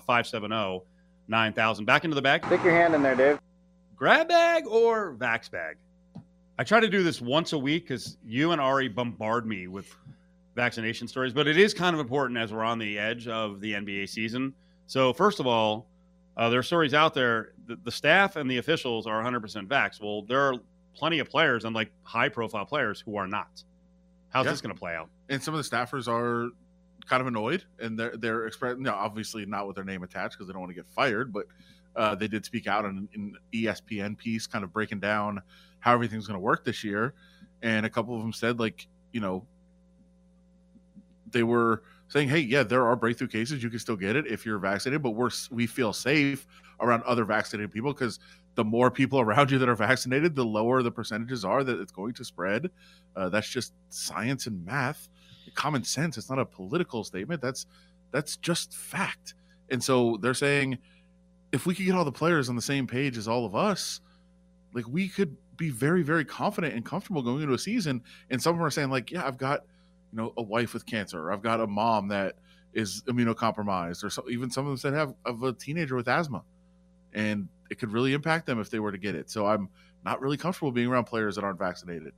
[1.29, 1.85] 570-9000.
[1.85, 2.45] Back into the bag.
[2.45, 3.39] Stick your hand in there, Dave.
[3.95, 5.77] Grab bag or Vax bag?
[6.57, 9.93] I try to do this once a week because you and Ari bombard me with
[10.55, 13.73] vaccination stories, but it is kind of important as we're on the edge of the
[13.73, 14.53] NBA season.
[14.85, 15.87] So, first of all,
[16.37, 17.53] uh, there are stories out there.
[17.67, 20.01] The, the staff and the officials are 100% vax.
[20.01, 20.55] Well, there are
[20.95, 23.63] plenty of players and like high profile players who are not.
[24.29, 24.51] How's Yeah.
[24.51, 25.09] this going to play out?
[25.29, 26.49] and some of the staffers are
[27.07, 30.53] kind of annoyed and they're they're expressing obviously not with their name attached because they
[30.53, 31.45] don't want to get fired but
[31.95, 35.41] uh, they did speak out in an espn piece kind of breaking down
[35.79, 37.13] how everything's going to work this year
[37.61, 39.45] and a couple of them said like you know
[41.29, 44.45] they were saying hey yeah there are breakthrough cases you can still get it if
[44.45, 46.47] you're vaccinated but we're we feel safe
[46.79, 48.19] around other vaccinated people because
[48.55, 51.91] the more people around you that are vaccinated the lower the percentages are that it's
[51.91, 52.69] going to spread.
[53.15, 55.09] Uh, that's just science and math
[55.51, 56.17] common sense.
[56.17, 57.41] It's not a political statement.
[57.41, 57.65] That's
[58.11, 59.33] that's just fact.
[59.69, 60.77] And so they're saying
[61.51, 64.01] if we could get all the players on the same page as all of us
[64.73, 68.01] like we could be very very confident and comfortable going into a season.
[68.29, 69.61] And some of them are saying like yeah i've got
[70.11, 72.35] you know a wife with cancer or i've got a mom that
[72.73, 76.43] is immunocompromised or so, even some of them said have of a teenager with asthma.
[77.13, 79.29] And it could really impact them if they were to get it.
[79.29, 79.69] So i'm
[80.05, 82.13] not really comfortable being around players that aren't vaccinated.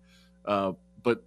[0.46, 0.74] Uh,
[1.04, 1.24] but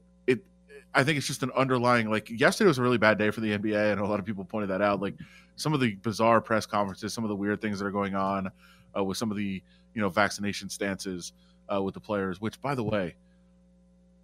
[0.95, 3.57] I think it's just an underlying like yesterday was a really bad day for the
[3.57, 5.15] NBA and a lot of people pointed that out like
[5.57, 8.51] some of the bizarre press conferences some of the weird things that are going on
[8.97, 9.63] uh, with some of the
[9.95, 11.33] you know vaccination stances
[11.73, 13.15] uh, with the players which by the way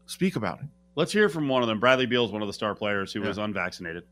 [0.06, 1.80] speak about it Let's hear from one of them.
[1.80, 3.28] Bradley Beal is one of the star players who Yeah.
[3.28, 4.04] was unvaccinated.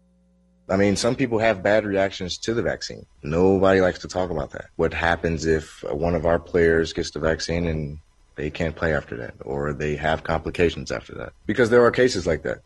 [0.68, 3.04] I mean, some people have bad reactions to the vaccine.
[3.22, 4.66] Nobody likes to talk about that.
[4.76, 7.98] What happens if one of our players gets the vaccine and
[8.36, 11.32] they can't play after that, or they have complications after that?
[11.46, 12.58] Because there are cases like that.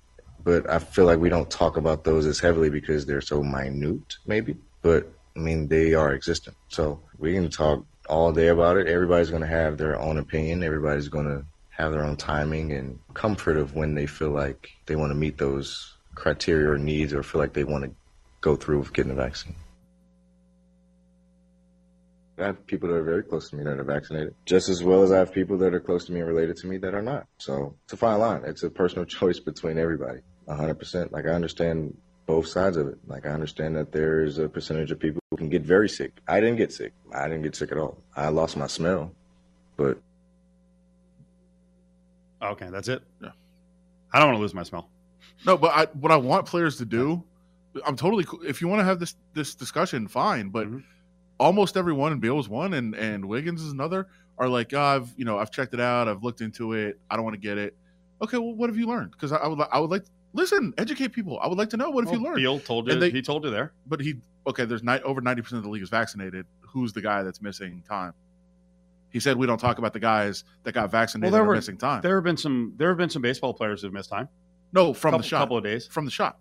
[0.43, 4.17] But I feel like we don't talk about those as heavily because they're so minute,
[4.27, 4.57] maybe.
[4.83, 6.57] But I mean, they are existent.
[6.69, 8.87] So we can talk all day about it.
[8.87, 10.63] Everybody's going to have their own opinion.
[10.63, 14.97] Everybody's going to have their own timing and comfort of when they feel like they
[14.97, 17.91] want to meet those criteria or needs or feel like they want to
[18.41, 19.55] go through with getting the vaccine.
[22.39, 25.03] I have people that are very close to me that are vaccinated, just as well
[25.03, 27.03] as I have people that are close to me and related to me that are
[27.03, 27.27] not.
[27.39, 28.43] So it's a fine line.
[28.45, 30.21] It's a personal choice between everybody.
[30.49, 31.13] 100%.
[31.13, 32.99] Like I understand both sides of it.
[33.07, 36.13] Like I understand that there is a percentage of people who can get very sick.
[36.29, 36.93] I didn't get sick.
[37.15, 37.99] I didn't get sick at all.
[38.15, 39.13] I lost my smell,
[39.77, 39.99] but
[42.43, 43.03] Okay, that's it.
[43.23, 43.31] Yeah.
[44.13, 44.89] I don't want to lose my smell.
[45.47, 47.23] no but I what I want players to do
[47.87, 48.41] I'm totally cool.
[48.47, 50.79] if you want to have this this discussion fine but mm-hmm.
[51.39, 54.07] Almost everyone and Beal was one and and Wiggins is another
[54.39, 57.17] are like oh, I've you know I've checked it out I've looked into it I
[57.17, 57.77] don't want to get it
[58.23, 61.09] okay well what have you learned because I, I would I would like listen educate
[61.09, 62.99] people I would like to know what have you Well, learned Beal told you.
[62.99, 63.73] They- he told you there.
[63.87, 64.17] but he
[64.47, 67.83] okay there's ni- over 90% of the league is vaccinated who's the guy that's missing
[67.89, 68.13] time
[69.11, 71.55] he said we don't talk about the guys that got vaccinated there that are were
[71.55, 72.75] missing time There have been some.
[72.77, 74.29] There have been some baseball players who've missed time.
[74.73, 75.87] no from couple, the shot couple of days.
[75.87, 76.39] from the shot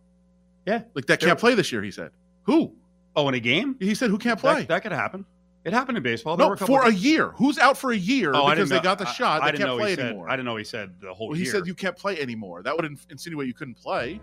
[0.65, 2.11] Yeah, like that There- can't play this year he said
[2.43, 2.73] who
[3.15, 3.75] Oh, in a game?
[3.79, 4.59] he said who can't play?
[4.59, 5.25] That, that could happen.
[5.63, 6.37] It happened in baseball.
[6.37, 7.29] There were no a for a year.
[7.37, 9.41] Who's out for a year Oh, because they got the I- shot?
[9.41, 10.29] I they didn't can't know play he said, anymore.
[10.29, 11.51] I didn't know he said the whole well, he year.
[11.51, 12.61] said you can't play anymore.
[12.61, 14.19] That would insinuate you couldn't play.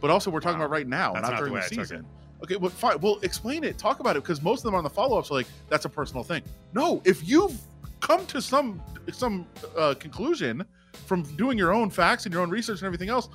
[0.00, 0.66] But also we're talking Wow.
[0.66, 2.06] about right now That's not, not the during the, I took season.
[2.44, 3.00] Okay well fine.
[3.00, 3.76] Well explain it.
[3.78, 6.22] Talk about it because most of them on the follow-ups are like that's a personal
[6.22, 6.42] thing.
[6.74, 7.58] No if you've
[8.00, 8.80] come to some
[9.10, 10.64] some uh, conclusion
[11.06, 13.28] from doing your own facts and your own research and everything else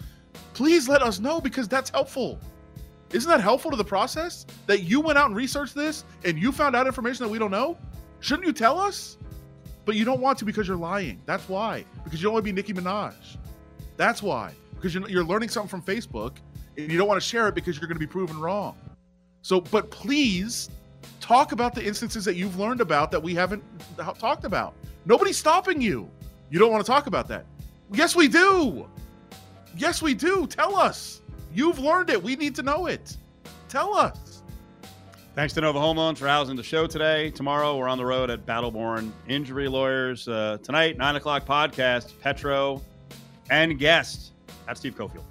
[0.54, 2.40] please let us know because that's helpful
[3.12, 4.46] isn't that helpful to the process?
[4.68, 7.52] That you went out and researched this and you found out information that we don't
[7.52, 7.78] know?
[8.20, 9.18] Shouldn't you tell us?
[9.86, 11.22] But you don't want to because you're lying.
[11.26, 11.86] That's why.
[12.04, 13.14] Because you don't want to be nicki minaj.
[13.98, 14.54] That's why.
[14.76, 16.38] Because you're, you're learning something from facebook
[16.78, 18.78] and you don't want to share it because you're going to be proven wrong.
[19.42, 20.70] So but please
[21.20, 23.64] talk about the instances that you've learned about that we haven't
[24.20, 24.76] talked about.
[25.06, 26.10] Nobody's stopping you.
[26.52, 27.46] You don't want to talk about that.
[27.92, 28.88] Yes we do.
[29.78, 30.48] Yes, we do.
[30.48, 31.22] Tell us.
[31.54, 32.22] You've learned it.
[32.22, 33.18] We need to know it.
[33.68, 34.44] Tell us.
[35.36, 37.30] Thanks to Nova Home Loans for housing the show today.
[37.32, 40.28] Tomorrow, we're on the road at Battleborn Injury Lawyers.
[40.28, 42.82] Uh, tonight, 9 o'clock podcast, Petro
[43.50, 44.34] and guest.
[44.66, 45.24] That's Steve Cofield.